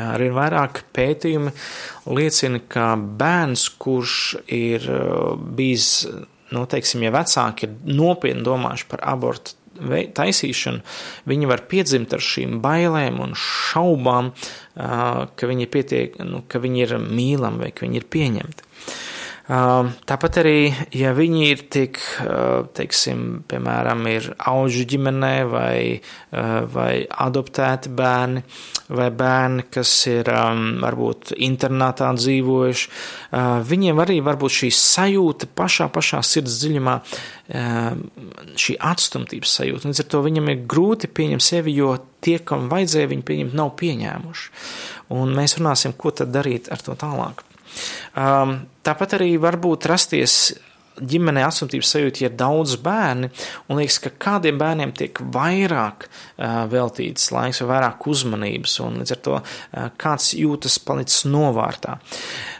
Arī 0.00 0.30
vairāk 0.34 0.80
pētījumi 0.94 1.52
liecina, 2.10 2.60
ka 2.68 2.94
bērns, 2.98 3.68
kurš 3.78 4.16
ir 4.50 4.86
bijis, 5.54 5.90
nu, 6.54 6.64
teiksim, 6.70 7.04
ja 7.06 7.12
vecāki 7.14 7.68
ir 7.68 7.76
nopietni 7.94 8.42
domājuši 8.46 8.88
par 8.90 9.04
abortu 9.14 9.54
taisīšanu, 10.16 10.82
viņi 11.30 11.50
var 11.50 11.64
piedzimt 11.70 12.14
ar 12.14 12.22
šīm 12.22 12.60
bailēm 12.64 13.20
un 13.24 13.34
šaubām, 13.38 14.32
ka 14.74 15.50
viņi, 15.50 15.70
pietiek, 15.70 16.18
nu, 16.26 16.42
ka 16.48 16.62
viņi 16.62 16.86
ir 16.86 16.96
mīlami 17.02 17.66
vai 17.66 17.72
ka 17.74 17.86
viņi 17.86 18.00
ir 18.02 18.08
pieņemti. 18.10 18.68
Tāpat 19.44 20.38
arī, 20.40 20.72
ja 20.96 21.10
viņi 21.12 21.40
ir 21.52 21.62
tik, 21.68 21.98
teiksim, 22.72 23.42
piemēram, 23.44 24.06
ir 24.08 24.30
auģu 24.40 24.86
ģimenē 24.88 25.32
vai, 25.50 26.00
vai 26.72 27.04
adoptēti 27.04 27.92
bērni, 27.92 28.40
vai 28.96 29.10
bērni, 29.12 29.66
kas 29.68 29.92
ir 30.08 30.32
varbūt 30.32 31.34
internātā 31.44 32.08
dzīvojuši, 32.16 32.90
viņiem 33.68 34.02
arī 34.06 34.18
varbūt 34.24 34.58
šī 34.62 34.72
sajūta 34.80 35.52
pašā, 35.52 35.92
pašā 35.92 36.24
sirds 36.24 36.56
dziļumā, 36.64 36.98
šī 38.64 38.80
atstumtības 38.80 39.58
sajūta. 39.60 39.92
Līdz 39.92 40.06
ar 40.06 40.12
to 40.14 40.24
viņam 40.24 40.52
ir 40.54 40.68
grūti 40.72 41.12
pieņemt 41.12 41.44
sevi, 41.44 41.76
jo 41.76 41.98
tie, 42.24 42.38
kam 42.40 42.70
vajadzēja 42.72 43.12
viņu 43.12 43.28
pieņemt, 43.28 43.60
nav 43.60 43.76
pieņēmuši. 43.76 44.52
Un 45.20 45.36
mēs 45.36 45.60
runāsim, 45.60 45.92
ko 46.00 46.16
tad 46.16 46.32
darīt 46.32 46.72
ar 46.72 46.80
to 46.80 46.96
tālāk. 46.96 47.44
Um, 48.18 48.56
tāpat 48.86 49.18
arī 49.18 49.34
varbūt 49.42 49.88
rasties 49.90 50.54
ģimenē 50.94 51.42
atstumtības 51.46 51.90
sajūta, 51.94 52.22
ja 52.22 52.30
ir 52.30 52.36
daudz 52.38 52.76
bērni, 52.82 53.30
un 53.68 53.80
liekas, 53.80 53.98
ka 54.04 54.12
kādiem 54.26 54.58
bērniem 54.60 54.92
tiek 54.94 55.18
vairāk 55.34 56.06
uh, 56.06 56.64
veltīts 56.70 57.30
laiks 57.34 57.62
vai 57.62 57.70
vairāk 57.72 58.06
uzmanības, 58.10 58.76
un 58.84 59.00
līdz 59.00 59.14
ar 59.16 59.22
to 59.26 59.34
uh, 59.40 59.88
kāds 60.00 60.30
jūtas 60.38 60.78
palicis 60.86 61.24
novārtā. 61.26 61.98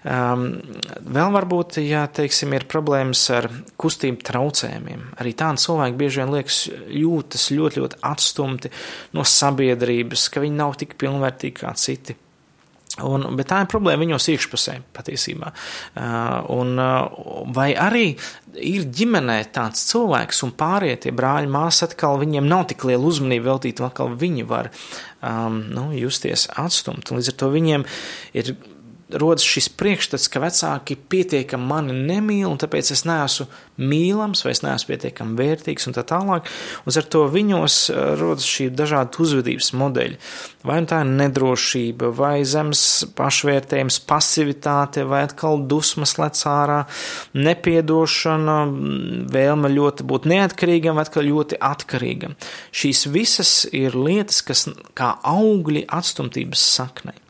Um, 0.03 0.49
vēl 1.07 1.31
varbūt, 1.37 1.79
ja, 1.87 2.05
teiksim, 2.11 2.57
ir 2.57 2.67
problēmas 2.71 3.23
ar 3.35 3.49
kustību 3.81 4.27
traucējumiem, 4.27 5.07
arī 5.23 5.37
tādi 5.39 5.65
cilvēki 5.65 5.99
bieži 6.03 6.23
vien 6.25 6.35
liekas 6.35 6.61
jūtas 7.05 7.49
ļoti, 7.55 7.85
ļoti 7.85 8.03
atstumti 8.11 8.75
no 9.15 9.27
sabiedrības, 9.29 10.29
ka 10.35 10.43
viņi 10.43 10.59
nav 10.59 10.77
tik 10.83 10.99
pilnvērtīgi 11.01 11.61
kā 11.63 11.75
citi. 11.79 12.19
Un, 13.03 13.25
bet 13.35 13.49
tā 13.51 13.65
ir 13.65 13.71
problēma 13.73 14.05
viņos 14.05 14.29
iekšpusē 14.31 14.77
patiesībā. 14.95 15.51
Uh, 15.51 16.45
un, 16.55 16.77
uh, 16.79 17.49
vai 17.57 17.73
arī 17.75 18.13
ir 18.55 18.85
ģimenē 18.87 19.41
tāds 19.55 19.83
cilvēks 19.89 20.45
un 20.47 20.53
pārējie 20.55 21.01
tie 21.07 21.15
brāļi, 21.17 21.51
māsas 21.51 21.89
atkal 21.89 22.21
viņiem 22.23 22.47
nav 22.47 22.69
tik 22.71 22.87
liela 22.87 23.11
uzmanība 23.11 23.51
veltīta, 23.51 23.83
un 23.83 23.89
atkal 23.91 24.15
viņi 24.21 24.47
var 24.47 24.71
um, 24.71 25.59
nu, 25.75 25.89
justies 25.99 26.47
atstumti. 26.55 27.19
Līdz 27.19 27.33
ar 27.33 27.39
to 27.43 27.51
viņiem 27.57 27.89
ir 28.39 28.55
rodas 29.21 29.45
šis 29.47 29.69
priekšstats, 29.79 30.29
ka 30.33 30.43
vecāki 30.43 30.97
pietiekami 30.97 31.69
mani 31.69 31.97
nemīl, 31.97 32.47
un 32.51 32.59
tāpēc 32.61 32.91
es 32.95 33.05
neesmu 33.09 33.47
mīlams, 33.81 34.45
vai 34.47 34.53
es 34.55 34.63
neesmu 34.65 34.93
pietiekami 34.93 35.37
vērtīgs, 35.39 35.89
un 35.89 35.97
tā 35.97 36.05
tālāk. 36.07 36.49
Un 36.85 36.99
ar 37.01 37.09
to 37.11 37.25
viņos 37.31 37.79
eh, 37.91 38.03
rodas 38.21 38.47
šī 38.49 38.69
dažādi 38.75 39.23
uzvedības 39.25 39.73
modeļi. 39.81 40.19
Vai 40.65 40.79
nu 40.83 40.91
tā 40.91 41.01
ir 41.05 41.11
nedrošība, 41.19 42.11
vai 42.17 42.37
zemes 42.49 42.85
pašvērtējums, 43.19 44.01
pasivitāte, 44.09 45.05
vai 45.09 45.25
atkal 45.27 45.61
dusmas 45.71 46.17
lec 46.21 46.41
ārā, 46.49 46.85
nepiedošana, 47.37 48.61
vēlme 49.35 49.73
ļoti 49.75 50.07
būt 50.09 50.31
neatkarīgam, 50.31 50.97
vai 50.97 51.07
atkal 51.09 51.29
ļoti 51.29 51.61
atkarīgam. 51.61 52.39
Šīs 52.75 53.05
visas 53.13 53.53
ir 53.73 53.99
lietas, 53.99 54.41
kas 54.47 54.69
kā 54.97 55.15
augļi 55.35 55.87
atstumtības 55.93 56.65
saknei. 56.79 57.24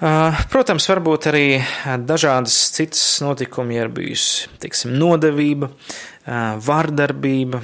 Uh, 0.00 0.32
protams, 0.48 0.86
varbūt 0.88 1.26
arī 1.28 1.44
dažādas 2.08 2.54
citas 2.72 3.02
notikumi 3.20 3.76
ir 3.76 3.90
bijusi, 3.92 4.46
teiksim, 4.62 4.94
nodevība, 4.96 5.68
uh, 5.68 6.56
vardarbība, 6.64 7.60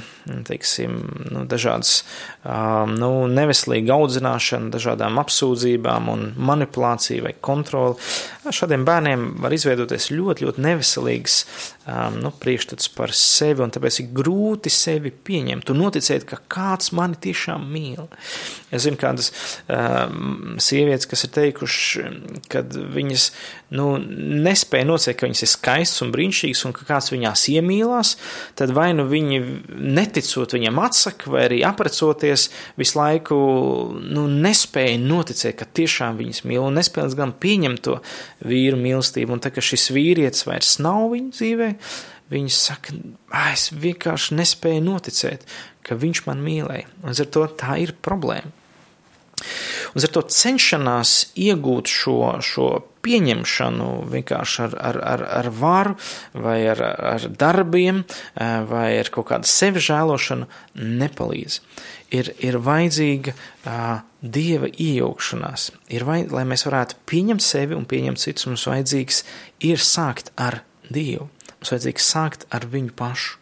teiksim, 0.46 0.98
nu, 1.30 1.44
dažādas 1.48 2.00
nu, 2.44 3.10
neveselīga 3.30 3.94
audzināšana, 3.96 4.72
dažādām 4.74 5.20
apsūdzībām 5.22 6.10
un 6.12 6.26
manipulācija 6.36 7.24
vai 7.26 7.34
kontroli. 7.40 7.96
Šādiem 8.46 8.84
bērniem 8.86 9.26
var 9.42 9.54
izveidoties 9.54 10.10
ļoti, 10.14 10.46
ļoti 10.46 10.64
neveselīgs 10.66 11.38
nu, 12.18 12.32
priekšstats 12.42 12.90
par 12.96 13.12
sevi, 13.14 13.62
un 13.62 13.72
tāpēc 13.74 14.00
ir 14.02 14.12
grūti 14.16 14.70
sevi 14.74 15.12
pieņemt 15.14 15.70
un 15.70 15.80
noticēt, 15.84 16.26
ka 16.26 16.40
kāds 16.50 16.90
mani 16.96 17.18
tiešām 17.22 17.66
mīl. 17.70 18.08
Es 18.74 18.86
zinu 18.86 18.98
kādas 18.98 19.30
sievietes, 20.62 21.06
kas 21.10 21.26
ir 21.26 21.34
teikušas, 21.36 22.42
ka 22.50 22.64
viņas 22.66 23.28
nu, 23.78 23.86
nespēja 24.46 24.88
nocēt, 24.88 25.18
ka 25.18 25.28
viņas 25.28 25.44
ir 25.46 25.52
skaistas 25.52 26.02
un 26.06 26.12
brīnišķīgas, 26.14 26.64
un 26.66 26.74
ka 26.76 26.86
kāds 26.88 27.12
viņās 27.14 27.46
iemīlās, 27.54 28.14
tad 28.58 28.74
vai 28.76 28.90
nu 28.98 29.06
viņi 29.10 29.40
net 29.70 30.15
neticot 30.16 30.54
viņam 30.56 30.80
atsaka, 30.80 31.30
vai 31.30 31.44
arī 31.46 31.60
aprecoties, 31.66 32.48
visu 32.80 32.98
laiku 32.98 33.36
nu, 34.00 34.26
nespēja 34.30 34.98
noticēt, 35.02 35.56
ka 35.60 35.68
tiešām 35.68 36.18
viņas 36.20 36.44
mīl, 36.48 36.62
un 36.64 36.76
nespēja 36.80 37.12
gan 37.18 37.34
pieņemt 37.36 37.84
to 37.84 37.98
vīru 38.46 38.80
mīlestību. 38.80 39.36
Un 39.36 39.42
tā 39.44 39.52
kā 39.54 39.64
šis 39.64 39.90
vīrietis 39.94 40.46
vairs 40.48 40.76
nav 40.82 41.10
viņa 41.12 41.32
dzīvē, 41.36 41.70
viņa 42.32 42.52
saka, 42.56 42.96
es 43.52 43.70
vienkārši 43.72 44.38
nespēju 44.40 44.84
noticēt, 44.86 45.46
ka 45.86 45.98
viņš 45.98 46.24
man 46.26 46.42
mīlēja. 46.44 46.88
Un 47.04 47.12
ar 47.12 47.34
to 47.36 47.46
tā 47.60 47.78
ir 47.82 47.94
problēma. 48.02 48.65
Ar 49.96 50.12
to 50.12 50.22
cenšanās 50.32 51.32
iegūt 51.36 51.90
šo, 51.92 52.20
šo 52.44 52.68
pieņemšanu 53.06 53.88
vienkārši 54.10 54.62
ar, 54.66 54.76
ar, 54.90 54.98
ar, 55.12 55.24
ar 55.40 55.50
varu, 55.54 55.94
vai 56.34 56.58
ar, 56.72 56.82
ar 57.14 57.26
darbiem, 57.38 58.02
eh, 58.34 58.56
vai 58.68 58.88
ar 58.98 59.10
kaut 59.14 59.28
kādu 59.30 59.50
sevi 59.50 59.82
žēlošanu, 59.82 60.48
nepalīdz. 60.76 61.60
Ir, 62.14 62.30
ir 62.38 62.54
vajadzīga 62.62 63.32
uh, 63.34 63.78
dieva 64.22 64.68
iejaukšanās. 64.70 65.64
Ir 65.90 66.04
vajad, 66.06 66.30
lai 66.36 66.44
mēs 66.46 66.62
varētu 66.68 67.00
pieņemt 67.10 67.42
sevi 67.42 67.74
un 67.74 67.82
pieņemt 67.90 68.22
citus, 68.22 68.46
mums 68.46 68.66
vajadzīgs 68.70 69.24
ir 69.66 69.82
sākt 69.82 70.30
ar 70.38 70.60
Dievu. 70.86 71.26
Mums 71.56 71.72
vajadzīgs 71.74 72.06
sākt 72.14 72.46
ar 72.54 72.68
viņu 72.70 72.94
pašu. 72.94 73.40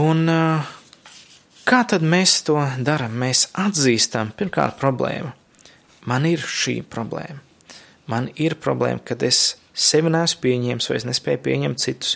Un 0.00 0.24
uh, 0.32 0.72
Kā 1.68 1.82
tad 1.84 2.00
mēs 2.00 2.38
to 2.46 2.56
darām? 2.80 3.18
Mēs 3.20 3.50
atzīstam, 3.60 4.30
pirmkārt, 4.38 4.78
problēmu. 4.80 5.34
Man 6.08 6.24
ir 6.24 6.40
šī 6.40 6.78
problēma. 6.88 7.42
Man 8.08 8.30
ir 8.40 8.54
problēma, 8.56 9.02
kad 9.04 9.20
es 9.26 9.58
sevi 9.76 10.08
neesmu 10.08 10.40
pieņēmis, 10.46 10.86
vai 10.88 10.96
es 10.96 11.04
nespēju 11.04 11.40
pieņemt 11.44 11.82
citus, 11.82 12.14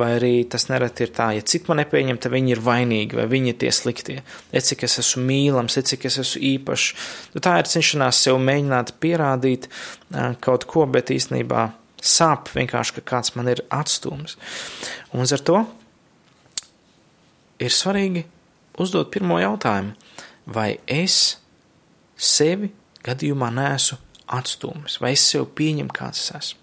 vai 0.00 0.14
arī 0.16 0.30
tas 0.48 0.64
nereti 0.70 1.04
ir 1.04 1.12
tā, 1.14 1.26
ja 1.36 1.44
citi 1.44 1.68
man 1.68 1.82
nepieņem, 1.82 2.18
tad 2.24 2.32
viņi 2.32 2.54
ir 2.54 2.62
vainīgi, 2.64 3.18
vai 3.18 3.26
viņi 3.30 3.52
ir 3.52 3.58
tie 3.60 3.72
sliktie. 3.76 4.16
Es 4.48 4.70
cik 4.70 4.86
es 4.88 4.96
esmu 5.02 5.26
mīlams, 5.28 5.76
es 5.76 5.90
cik 5.92 6.06
es 6.08 6.16
esmu 6.22 6.40
īpašs. 6.54 7.10
Nu, 7.34 7.42
tā 7.44 7.58
ir 7.60 7.68
cenšanās 7.68 8.22
sev 8.24 8.40
mēģināt 8.42 8.94
pierādīt 9.04 9.68
kaut 10.40 10.64
ko, 10.72 10.86
bet 10.88 11.12
īstenībā 11.12 11.66
sāp 12.00 12.48
vienkārši, 12.56 12.96
ka 12.96 13.04
kāds 13.12 13.36
man 13.36 13.52
ir 13.52 13.60
atstūms. 13.68 14.38
Un 15.12 15.28
ar 15.28 15.44
to 15.50 15.60
ir 17.60 17.76
svarīgi 17.76 18.24
uzdot 18.82 19.10
pirmo 19.14 19.38
jautājumu, 19.40 19.94
vai 20.46 20.76
es 20.86 21.38
sevi 22.16 22.72
gadījumā 23.06 23.50
neesmu 23.54 24.00
atstūmis, 24.36 24.98
vai 25.02 25.14
es 25.14 25.24
sev 25.30 25.48
pieņemu, 25.58 25.92
kāds 25.94 26.24
es 26.24 26.34
esmu. 26.40 26.62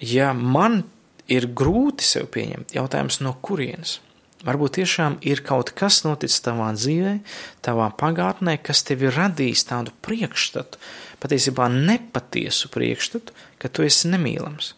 Ja 0.00 0.32
man 0.36 0.82
ir 1.30 1.48
grūti 1.56 2.04
sev 2.04 2.30
pieņemt, 2.34 2.74
jautājums 2.76 3.20
no 3.24 3.34
kurienes? 3.44 3.98
Varbūt 4.40 4.78
tiešām 4.78 5.18
ir 5.28 5.42
kaut 5.44 5.74
kas 5.76 5.98
noticis 6.06 6.40
tavā 6.40 6.70
dzīvē, 6.72 7.18
tavā 7.64 7.90
pagātnē, 8.00 8.56
kas 8.64 8.80
tev 8.88 9.04
ir 9.04 9.12
radījis 9.12 9.66
tādu 9.68 9.92
priekšstatu, 10.00 10.80
patiesībā 11.20 11.66
nepatiesu 11.74 12.70
priekšstatu, 12.72 13.36
ka 13.60 13.68
tu 13.68 13.84
esi 13.84 14.08
nemīlams. 14.08 14.72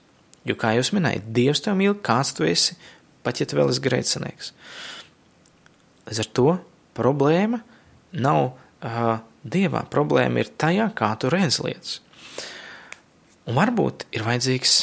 Jo, 0.49 0.57
kā 0.59 0.73
jūs 0.75 0.91
minējāt, 0.97 1.31
Dievs 1.31 1.63
tev 1.63 1.79
mīl, 1.79 1.95
kāds 2.03 2.35
tu 2.35 2.47
esi, 2.49 2.75
pat 3.23 3.39
ja 3.39 3.47
tu 3.47 3.61
vēl 3.61 3.71
esi 3.71 3.85
grēcinieks. 3.85 4.51
Līdz 6.09 6.23
ar 6.25 6.31
to 6.37 6.49
problēma 6.97 7.63
nav 8.13 8.41
uh, 8.49 9.21
dievā, 9.43 9.85
problēma 9.91 10.43
ir 10.43 10.51
tajā, 10.59 10.89
kā 10.97 11.13
tu 11.21 11.31
redz 11.33 11.61
lietas. 11.63 12.01
Un 13.49 13.59
varbūt 13.59 14.07
ir 14.15 14.25
vajadzīgs 14.27 14.77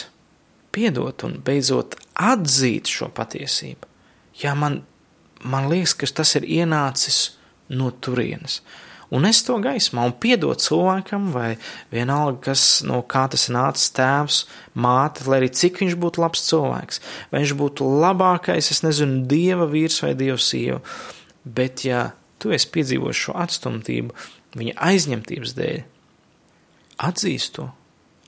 piedot 0.76 1.24
un 1.28 1.38
beidzot 1.44 1.96
atzīt 2.20 2.92
šo 2.92 3.10
patiesību. 3.16 3.88
Jā, 4.40 4.54
man, 4.56 4.82
man 5.44 5.70
liekas, 5.72 5.96
ka 5.96 6.10
tas 6.22 6.36
ir 6.40 6.48
ienācis 6.48 7.22
no 7.72 7.92
turienes. 7.92 8.60
Un 9.10 9.26
es 9.26 9.40
to 9.42 9.56
gaismā 9.58 10.04
un 10.06 10.14
piedot 10.22 10.62
cilvēkam, 10.62 11.32
vai 11.34 11.56
vienalga, 11.90 12.52
kas 12.52 12.84
no 12.86 13.00
kā 13.10 13.24
tas 13.34 13.48
nācis 13.50 13.90
tēvs, 13.98 14.44
māte, 14.78 15.26
lai 15.26 15.40
arī 15.42 15.50
cik 15.50 15.82
viņš 15.82 15.96
būtu 15.98 16.22
labs 16.22 16.44
cilvēks, 16.46 17.02
vai 17.32 17.42
viņš 17.42 17.56
būtu 17.58 17.88
labākais, 18.04 18.70
es 18.70 18.84
nezinu, 18.86 19.24
dieva 19.30 19.66
vīrs 19.72 20.04
vai 20.06 20.14
dieva 20.20 20.38
sieva. 20.38 20.84
Bet, 21.42 21.82
ja 21.90 22.12
tu 22.38 22.54
esi 22.54 22.70
piedzīvojis 22.76 23.24
šo 23.26 23.34
atstumtību 23.42 24.14
viņa 24.60 24.76
aizņemtības 24.92 25.56
dēļ, 25.58 25.82
atzīst 27.10 27.56
to, 27.58 27.66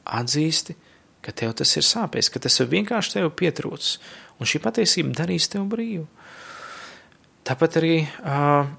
atzīsti, 0.06 0.76
ka 1.22 1.34
tev 1.38 1.54
tas 1.62 1.76
ir 1.78 1.86
sāpēs, 1.86 2.32
ka 2.34 2.42
tas 2.42 2.58
ir 2.58 2.72
vienkārši 2.72 3.20
tev 3.20 3.30
pietrūcis, 3.38 4.00
un 4.42 4.50
šī 4.50 4.62
patiesība 4.64 5.14
darīs 5.22 5.50
tev 5.54 5.68
brīvu. 5.70 6.08
Tāpat 7.46 7.78
arī, 7.82 7.96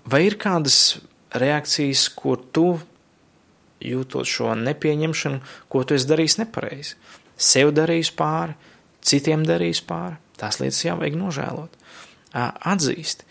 vai 0.06 0.22
ir 0.26 0.38
kādas 0.40 0.98
reakcijas, 1.38 2.08
ko 2.16 2.36
tu 2.36 2.68
jūtot 3.82 4.28
šo 4.28 4.52
nepieņemšanu, 4.58 5.40
ko 5.72 5.82
tu 5.84 5.96
esi 5.96 6.08
darījis 6.10 6.38
nepareizi? 6.42 6.96
sev 7.42 7.72
darījis 7.76 8.12
pāri, 8.16 8.56
citiem 9.02 9.46
darījis 9.46 9.82
pāri, 9.86 10.18
tās 10.40 10.60
lietas 10.62 10.82
jāvajag 10.84 11.18
nožēlot. 11.18 11.78
Atzīst. 12.32 13.26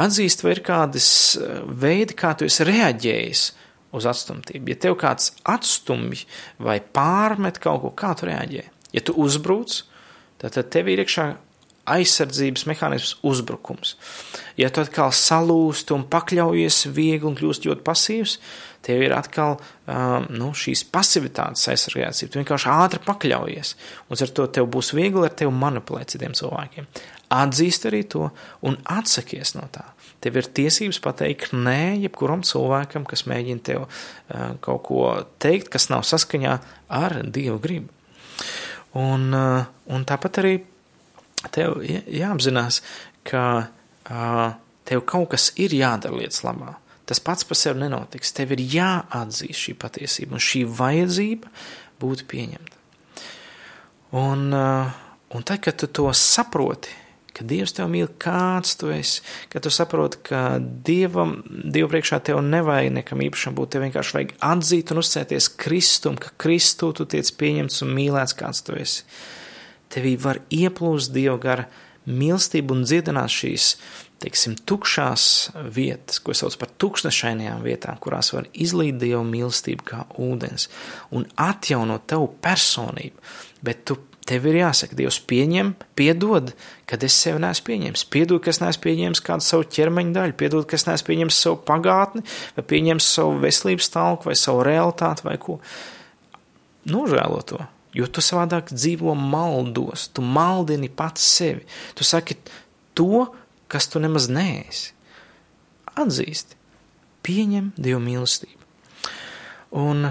Atzīst, 0.00 0.42
vai 0.44 0.56
ir 0.56 0.62
kādas 0.64 1.08
veidi, 1.68 2.16
kā 2.16 2.34
tu 2.36 2.48
esi 2.48 2.66
reaģējis 2.68 3.44
uz 3.96 4.08
atstumtību. 4.08 4.72
Ja 4.72 4.80
tev 4.86 4.98
kāds 5.00 5.30
atstumj 5.48 6.26
vai 6.60 6.78
pārmet 6.80 7.60
kaut 7.62 7.82
ko, 7.84 7.92
kā 7.96 8.12
tu 8.18 8.28
reaģē? 8.28 8.66
Ja 8.92 9.04
tu 9.04 9.16
uzbruc, 9.20 9.82
tad 10.40 10.58
tev 10.72 10.90
ir 10.92 11.04
iekšā 11.04 11.26
aizsardzības 11.88 12.66
mehānisms 12.70 13.16
uzbrukums. 13.26 13.96
Ja 14.60 14.70
tu 14.70 14.82
atkal 14.84 15.10
salūst 15.16 15.90
un 15.94 16.04
pakļaujies 16.10 16.84
viegli 16.94 17.26
un 17.26 17.38
kļūst 17.38 17.66
ļoti 17.66 17.84
pasīvs, 17.86 18.36
tev 18.86 19.02
ir 19.02 19.14
atkal 19.16 19.56
um, 19.56 20.28
nu, 20.30 20.50
šīs 20.54 20.84
pasivitātes 20.94 21.66
aizsargācība. 21.72 22.30
Tu 22.30 22.40
vienkārši 22.40 22.70
ātri 22.72 23.02
pakļaujies, 23.06 23.74
un 24.08 24.22
ar 24.26 24.34
to 24.36 24.46
tev 24.58 24.68
būs 24.74 24.92
viegli 24.98 25.26
ar 25.26 25.34
tevi 25.38 25.54
manipulēt 25.54 26.14
citiem 26.14 26.36
cilvēkiem. 26.38 26.88
Atzīst 27.32 27.88
arī 27.88 28.02
to 28.12 28.28
un 28.66 28.78
atsakies 28.92 29.54
no 29.56 29.66
tā. 29.72 29.86
Tev 30.22 30.36
ir 30.38 30.50
tiesības 30.54 31.00
pateikt 31.02 31.54
nē 31.56 31.96
jebkuram 32.04 32.44
cilvēkam, 32.46 33.06
kas 33.08 33.24
mēģina 33.30 33.66
tev 33.66 33.86
uh, 33.86 34.52
kaut 34.62 34.84
ko 34.86 35.06
teikt, 35.42 35.72
kas 35.72 35.88
nav 35.90 36.06
saskaņā 36.06 36.58
ar 36.94 37.22
Dievu 37.26 37.58
gribu. 37.62 37.90
Un, 38.98 39.32
uh, 39.34 39.64
un 39.90 40.04
tāpat 40.06 40.42
arī 40.42 40.58
tev 41.50 41.80
jāapzinās, 41.82 42.82
ka 43.28 43.44
uh, 43.66 44.46
tev 44.88 45.04
kaut 45.08 45.32
kas 45.34 45.50
ir 45.60 45.74
jādara 45.76 46.20
lietas 46.20 46.42
labā. 46.46 46.76
Tas 47.08 47.20
pats 47.20 47.44
par 47.44 47.58
sevi 47.58 47.82
nenotiks. 47.82 48.32
Tev 48.36 48.54
ir 48.54 48.62
jāatzīst 48.76 49.66
šī 49.66 49.76
patiesība, 49.80 50.38
un 50.38 50.42
šī 50.42 50.64
vajadzība 50.70 51.50
būtu 52.02 52.28
pieņemta. 52.30 52.78
Un, 54.18 54.50
uh, 54.52 54.92
un 55.32 55.46
tad, 55.48 55.62
kad 55.64 55.78
tu 55.80 55.88
to 55.88 56.10
saproti, 56.16 56.92
ka 57.32 57.44
Dievs 57.48 57.72
tev 57.76 57.88
mīl, 57.92 58.10
kāds 58.20 58.76
tu 58.80 58.90
esi, 58.92 59.22
ka 59.52 59.60
tu 59.64 59.72
saproti, 59.72 60.20
ka 60.28 60.42
Dievam, 60.60 61.38
Dievu 61.48 61.88
priekšā 61.94 62.20
tev 62.28 62.42
nevajag 62.44 62.92
nekam 62.98 63.22
īpašam 63.24 63.56
būt, 63.56 63.72
tev 63.72 63.86
vienkārši 63.86 64.16
vajag 64.18 64.34
atzīt 64.52 64.92
un 64.92 65.00
uzsēties 65.02 65.48
Kristum, 65.60 66.18
ka 66.20 66.34
Kristu 66.40 66.92
tu 66.96 67.08
tiec 67.08 67.32
pieņemts 67.40 67.82
un 67.86 67.94
mīlēts, 67.96 68.36
kāds 68.36 68.62
tu 68.66 68.76
esi. 68.76 69.06
Tevī 69.92 70.16
var 70.20 70.40
ieplūst 70.52 71.12
Dieva 71.14 71.38
gara 71.40 71.66
mīlestību 72.08 72.74
un 72.74 72.86
dziedināt 72.86 73.30
šīs, 73.30 73.74
teiksim, 74.22 74.56
tukšās 74.66 75.24
vietas, 75.74 76.22
ko 76.22 76.34
sauc 76.34 76.56
par 76.58 76.70
tukšnašainajām 76.82 77.62
vietām, 77.66 77.98
kurās 78.02 78.32
var 78.34 78.48
izlīt 78.52 78.98
Dieva 79.02 79.22
mīlestību 79.26 79.86
kā 79.86 80.06
ūdens 80.22 80.68
un 81.14 81.28
atjaunot 81.36 82.08
tavu 82.10 82.30
personību, 82.42 83.22
bet 83.66 83.84
tu 83.86 83.98
Tev 84.22 84.44
ir 84.46 84.60
jāsaka, 84.60 84.94
Dievs, 84.94 85.18
pieņem, 85.26 85.72
piedod, 85.98 86.52
kad 86.86 87.02
es 87.02 87.16
sevi 87.18 87.40
neesmu 87.42 87.66
pieņēmis. 87.66 88.04
Piedod, 88.12 88.38
ka 88.44 88.52
es 88.52 88.60
neesmu 88.62 88.84
pieņēmis 88.84 89.22
kādu 89.26 89.46
savu 89.46 89.66
ķermeņa 89.74 90.14
daļu, 90.14 90.36
piedod, 90.38 90.66
ka 90.70 90.78
es 90.78 90.86
neesmu 90.86 91.08
pieņēmis 91.08 91.40
savu 91.42 91.58
pagātni, 91.66 92.22
vai 92.54 92.64
pieņēmis 92.70 93.08
savu 93.16 93.40
veselības 93.42 93.90
stāvokli, 93.90 94.30
vai 94.30 94.36
savu 94.38 94.62
realitāti, 94.68 95.26
vai 95.26 95.34
ko. 95.42 95.58
Nožēlo 96.92 97.42
to, 97.50 97.58
jo 97.96 98.08
tu 98.08 98.24
savādāk 98.24 98.72
dzīvo 98.72 99.14
maldos, 99.18 100.08
tu 100.14 100.24
maldini 100.24 100.88
pats 100.88 101.24
sevi. 101.36 101.66
Tu 101.96 102.06
saki 102.06 102.38
to, 102.96 103.28
kas 103.72 103.88
tu 103.92 104.00
nemaz 104.02 104.28
neesi. 104.32 104.92
Atzīsti, 105.92 106.56
pieņem 107.24 107.72
Dievu 107.76 108.00
mīlestību. 108.04 108.60
Un 109.82 110.08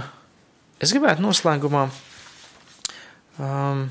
es 0.82 0.94
gribētu 0.94 1.26
noslēgumā 1.26 1.88
um, 3.42 3.84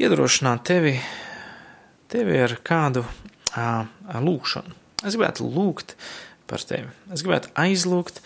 iedrošināt 0.00 0.64
tevi, 0.68 0.94
tevi 2.12 2.40
ar 2.44 2.56
kādu 2.64 3.04
uh, 3.04 3.84
lūkšanu. 4.24 4.78
Es 5.02 5.16
gribētu 5.16 5.48
lūgt 5.48 5.96
par 6.48 6.62
tevi. 6.68 6.88
Es 7.12 7.24
gribētu 7.24 7.52
aizlūgt, 7.58 8.20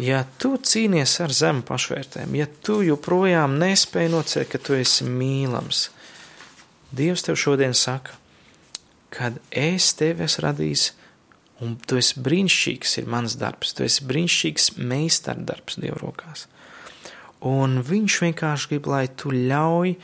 ja 0.00 0.22
tu 0.40 0.54
cīnies 0.56 1.16
ar 1.24 1.34
zemu 1.34 1.64
pašvērtēm, 1.68 2.34
ja 2.38 2.46
tu 2.64 2.80
joprojām 2.86 3.58
nespēji 3.60 4.12
nocēt, 4.14 4.48
ka 4.52 4.60
tu 4.62 4.76
esi 4.78 5.06
mīlams. 5.08 5.88
Dievs 6.96 7.26
tev 7.26 7.38
šodien 7.38 7.76
saka, 7.76 8.16
kad 9.14 9.38
es 9.50 9.92
tevi 9.98 10.24
esmu 10.26 10.46
radījis, 10.46 10.86
un 11.60 11.76
tu 11.86 11.98
esi 12.00 12.22
brīnišķīgs, 12.24 12.96
ir 13.02 13.10
mans 13.10 13.36
darbs, 13.40 13.74
tu 13.76 13.84
esi 13.84 14.06
brīnišķīgs 14.08 14.72
meistardarbs 14.80 15.78
Dieva 15.82 16.00
rokās. 16.00 16.46
Un 17.46 17.80
viņš 17.86 18.18
vienkārši 18.24 18.72
grib, 18.72 18.88
lai 18.90 19.06
tu 19.08 19.32
ļauj 19.32 19.94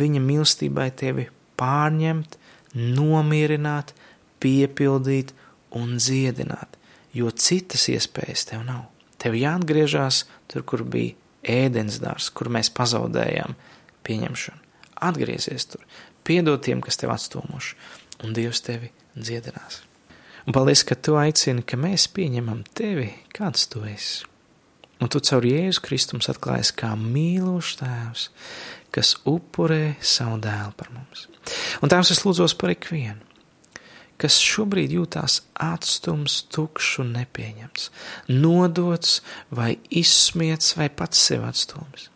viņa 0.00 0.22
mīlestībai 0.22 0.90
tevi 0.98 1.28
pārņemt, 1.60 2.36
nomierināt, 2.74 3.94
piepildīt 4.40 5.32
un 5.76 5.96
dziedināt, 5.98 6.79
jo 7.16 7.30
citas 7.30 7.88
iespējas 7.92 8.46
tev 8.50 8.64
nav. 8.66 8.86
Tev 9.20 9.36
jāatgriežas 9.36 10.24
tur, 10.50 10.64
kur 10.64 10.84
bija 10.88 11.16
ēdienas 11.44 12.00
dārs, 12.02 12.30
kur 12.32 12.50
mēs 12.52 12.72
pazaudējām 12.76 13.56
pieņemšanu. 14.06 14.58
Atgriezies 15.00 15.68
tur, 15.72 15.84
piedod 16.24 16.62
tiem, 16.64 16.82
kas 16.84 17.00
tev 17.00 17.12
atstūmuši, 17.14 17.76
un 18.24 18.34
Dievs 18.36 18.60
tevi 18.64 18.90
dziedinās. 19.16 19.82
Un 20.48 20.56
paldies, 20.56 20.82
ka 20.88 20.96
tu 20.96 21.16
aicini, 21.20 21.64
ka 21.64 21.76
mēs 21.80 22.08
pieņemam 22.16 22.64
tevi, 22.76 23.10
kāds 23.36 23.68
tu 23.72 23.84
esi. 23.88 24.26
Un 25.00 25.08
tu 25.08 25.20
caur 25.24 25.44
Jēzu 25.48 25.80
Kristums 25.84 26.28
atklājies 26.28 26.74
kā 26.76 26.92
mīlošs 26.98 27.78
tēvs, 27.80 28.26
kas 28.92 29.14
upurē 29.28 29.94
savu 30.04 30.36
dēlu 30.44 30.74
par 30.76 30.90
mums. 30.92 31.26
Un 31.80 31.92
tēvs 31.92 32.12
es 32.12 32.20
lūdzos 32.26 32.56
par 32.60 32.74
ikvienu, 32.74 33.29
kas 34.20 34.36
šobrīd 34.44 34.92
jūtās 34.94 35.40
atstums, 35.56 36.42
tukšs 36.52 37.00
un 37.04 37.14
nepieņemts, 37.16 37.88
nodots 38.28 39.20
vai 39.54 39.74
izsmiets 39.88 40.76
vai 40.78 40.90
pats 40.92 41.22
sev 41.30 41.46
atstums. 41.48 42.10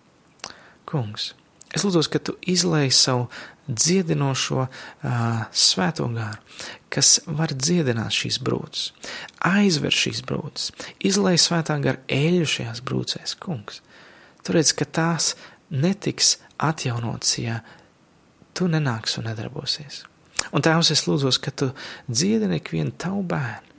Kungs, 0.89 1.33
es 1.75 1.87
lūdzos, 1.87 2.11
ka 2.13 2.21
tu 2.21 2.37
izlai 2.51 2.91
savu 2.93 3.31
dziedinošo 3.65 4.67
uh, 4.67 5.45
svēto 5.53 6.07
gāru, 6.13 6.41
kas 6.93 7.17
var 7.27 7.55
dziedināt 7.57 8.13
šīs 8.15 8.39
brūces, 8.45 8.93
aizver 9.41 9.95
šīs 9.95 10.21
brūces, 10.29 10.75
izlai 11.01 11.39
svētā 11.41 11.79
gara 11.83 12.03
eļu 12.13 12.47
šajās 12.57 12.85
brūcēs, 12.85 13.37
kungs. 13.41 13.81
Tu 14.45 14.53
redz, 14.53 14.75
ka 14.77 14.85
tās 14.85 15.33
netiks 15.73 16.37
atjaunots, 16.61 17.39
ja 17.41 17.63
tu 18.55 18.69
nenāks 18.71 19.17
un 19.19 19.31
nedarbosies. 19.31 20.05
Un 20.53 20.65
tēvs, 20.65 20.93
es 20.95 21.07
lūdzos, 21.09 21.39
ka 21.43 21.53
tu 21.55 21.71
dziedini 22.11 22.61
ikvienu 22.61 22.95
tavu 23.01 23.23
bērnu, 23.31 23.73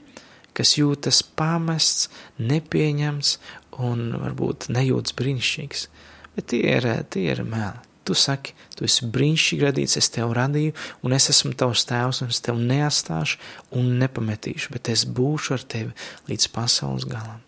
kas 0.56 0.76
jūtas 0.78 1.22
pamests, 1.36 2.08
nepieņemts 2.40 3.36
un 3.84 4.08
varbūt 4.22 4.70
nejūtas 4.72 5.16
brīnišķīgs, 5.18 5.88
bet 6.36 6.48
tie 6.52 6.62
ir, 6.78 6.88
tie 7.12 7.28
ir 7.34 7.44
meli. 7.46 7.82
Tu 8.06 8.14
saki, 8.14 8.52
tu 8.78 8.84
esi 8.86 9.08
brīnišķīgi 9.10 9.64
radīts, 9.66 9.96
es 9.98 10.12
tevi 10.14 10.36
radīju, 10.38 10.74
un 11.02 11.14
es 11.16 11.26
esmu 11.32 11.56
tavs 11.58 11.82
tēvs, 11.88 12.22
un 12.22 12.30
es 12.30 12.38
tevi 12.44 12.62
neatstāšu 12.68 13.40
un 13.74 13.96
nepametīšu, 13.98 14.70
bet 14.76 14.92
es 14.92 15.02
būšu 15.10 15.56
ar 15.56 15.64
tevi 15.66 16.30
līdz 16.30 16.46
pasaules 16.54 17.08
galam. 17.10 17.42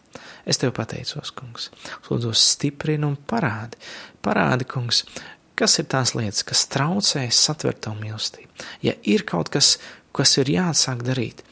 Es 0.49 0.59
tev 0.59 0.73
pateicos, 0.75 1.31
kungs, 1.37 1.69
lūdzu, 2.09 2.33
stiprini 2.35 3.07
un 3.07 3.15
parādi, 3.31 3.79
parādi, 4.25 4.67
kungs, 4.67 5.05
kas 5.59 5.79
ir 5.81 5.89
tās 5.91 6.15
lietas, 6.17 6.45
kas 6.47 6.67
traucē 6.73 7.27
satvert 7.35 7.83
tavu 7.85 8.01
mīlestību. 8.03 8.67
Ja 8.87 8.95
ir 9.03 9.25
kaut 9.29 9.51
kas, 9.55 9.77
kas 10.17 10.37
ir 10.41 10.51
jāatsāk 10.53 11.03
darīt, 11.07 11.43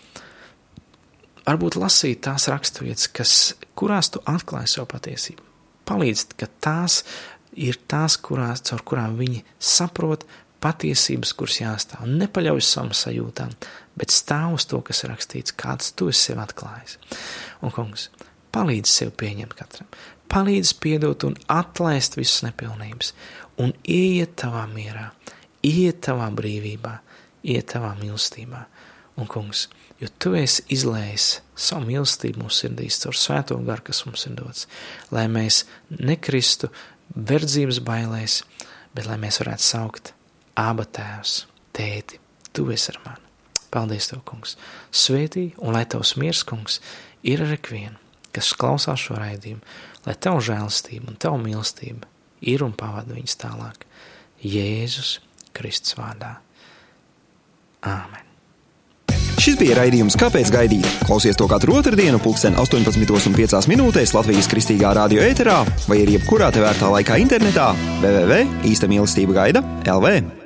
varbūt 1.46 1.78
lasīt 1.78 2.24
tās 2.26 2.48
raksturvietas, 2.50 3.11
kas, 3.14 3.32
kurās 3.78 4.11
tu 4.14 4.22
atklāji 4.26 4.76
savu 4.76 4.90
patiesību. 4.94 5.44
Palīdz, 5.86 6.26
ka 6.38 6.48
tās 6.62 7.02
ir 7.57 7.78
tās, 7.88 8.18
kurās, 8.18 8.64
caur 8.66 8.82
kurām 8.86 9.16
viņi 9.20 9.44
saprot 9.62 10.26
patiesības, 10.62 11.32
kuras 11.38 11.61
jāstāv. 11.61 12.07
Nepaļauj 12.11 12.64
savam 12.64 12.92
sajūtām, 12.96 13.52
bet 13.98 14.14
stāv 14.14 14.57
uz 14.57 14.66
to, 14.68 14.80
kas 14.84 15.04
ir 15.04 15.12
rakstīts, 15.12 15.54
kāds 15.57 15.92
tu 15.96 16.11
esi 16.12 16.30
sev 16.30 16.42
atklājis. 16.42 16.98
Un, 17.62 17.72
kungs, 17.74 18.09
palīdz 18.57 18.90
sev 18.90 19.12
pieņemt 19.20 19.54
katram, 19.59 19.88
palīdz 20.32 20.74
piedot 20.82 21.28
un 21.28 21.36
atlaist 21.52 22.18
visas 22.18 22.42
nepilnības, 22.48 23.12
un 23.62 23.72
iet 23.88 24.36
tavā 24.40 24.64
mierā, 24.70 25.11
iet 25.66 26.02
tavā 26.07 26.28
brīvībā, 26.36 26.98
iet 27.46 27.70
tavā 27.72 27.94
mīlestībā. 28.00 28.64
Un, 29.16 29.28
kungs, 29.32 29.66
jo 30.00 30.11
tu 30.20 30.34
esi 30.36 30.64
izlējis 30.76 31.28
savu 31.57 31.88
mīlestību 31.88 32.42
mūsu 32.44 32.66
sirdīs 32.66 33.00
caur 33.00 33.16
svēto 33.16 33.57
garu, 33.64 33.86
kas 33.86 34.02
mums 34.04 34.26
ir 34.28 34.36
dots, 34.36 34.66
lai 35.14 35.24
mēs 35.32 35.62
nekristu 35.88 36.68
verdzības 37.16 37.80
bailēs, 37.86 38.42
bet 38.96 39.09
lai 39.09 39.16
mēs 39.22 39.40
varētu 39.42 39.64
saukt 39.64 40.12
Aba 40.57 40.86
tēvs, 40.88 41.42
tēti, 41.76 42.16
tu 42.57 42.64
esi 42.72 42.88
ar 42.94 43.00
mani. 43.04 43.24
Paldies, 43.72 44.07
Tev, 44.09 44.22
kungs! 44.24 44.54
Svētī, 44.94 45.50
un 45.61 45.76
lai 45.76 45.82
Tavs 45.84 46.14
miers, 46.16 46.40
kungs, 46.48 46.78
ir 47.20 47.42
ar 47.44 47.52
ikvienu, 47.59 47.98
kas 48.32 48.54
klausās 48.57 49.02
šo 49.04 49.18
raidījumu, 49.20 49.61
lai 50.07 50.14
tev 50.16 50.40
žēlastība 50.44 51.12
un 51.12 51.18
tev 51.20 51.36
mīlestība 51.42 52.09
ir 52.41 52.64
un 52.66 52.74
pavada 52.76 53.16
viņus 53.16 53.41
tālāk. 53.41 53.87
Jēzus 54.45 55.18
Kristus 55.57 55.97
vārdā. 55.99 56.37
Āmen! 57.87 58.26
Šis 59.37 59.55
bija 59.61 59.76
raidījums 59.78 60.16
Kāpēc 60.18 60.49
gaidīt? 60.51 60.87
Klausies 61.07 61.37
to 61.39 61.47
katru 61.51 61.76
otrdienu, 61.78 62.18
pulksten 62.22 62.57
18,5 62.59 63.68
minūtēs 63.70 64.14
Latvijas 64.16 64.49
kristīgā 64.51 64.91
radio 64.99 65.22
ēterā 65.22 65.61
vai 65.87 66.01
arī 66.03 66.16
jebkurā 66.16 66.51
tevērtā 66.57 66.91
laikā 66.97 67.20
internetā 67.22 67.68
www.īsta 68.03 68.91
mīlestība 68.91 69.39
gaida 69.39 69.62
LV. 69.87 70.32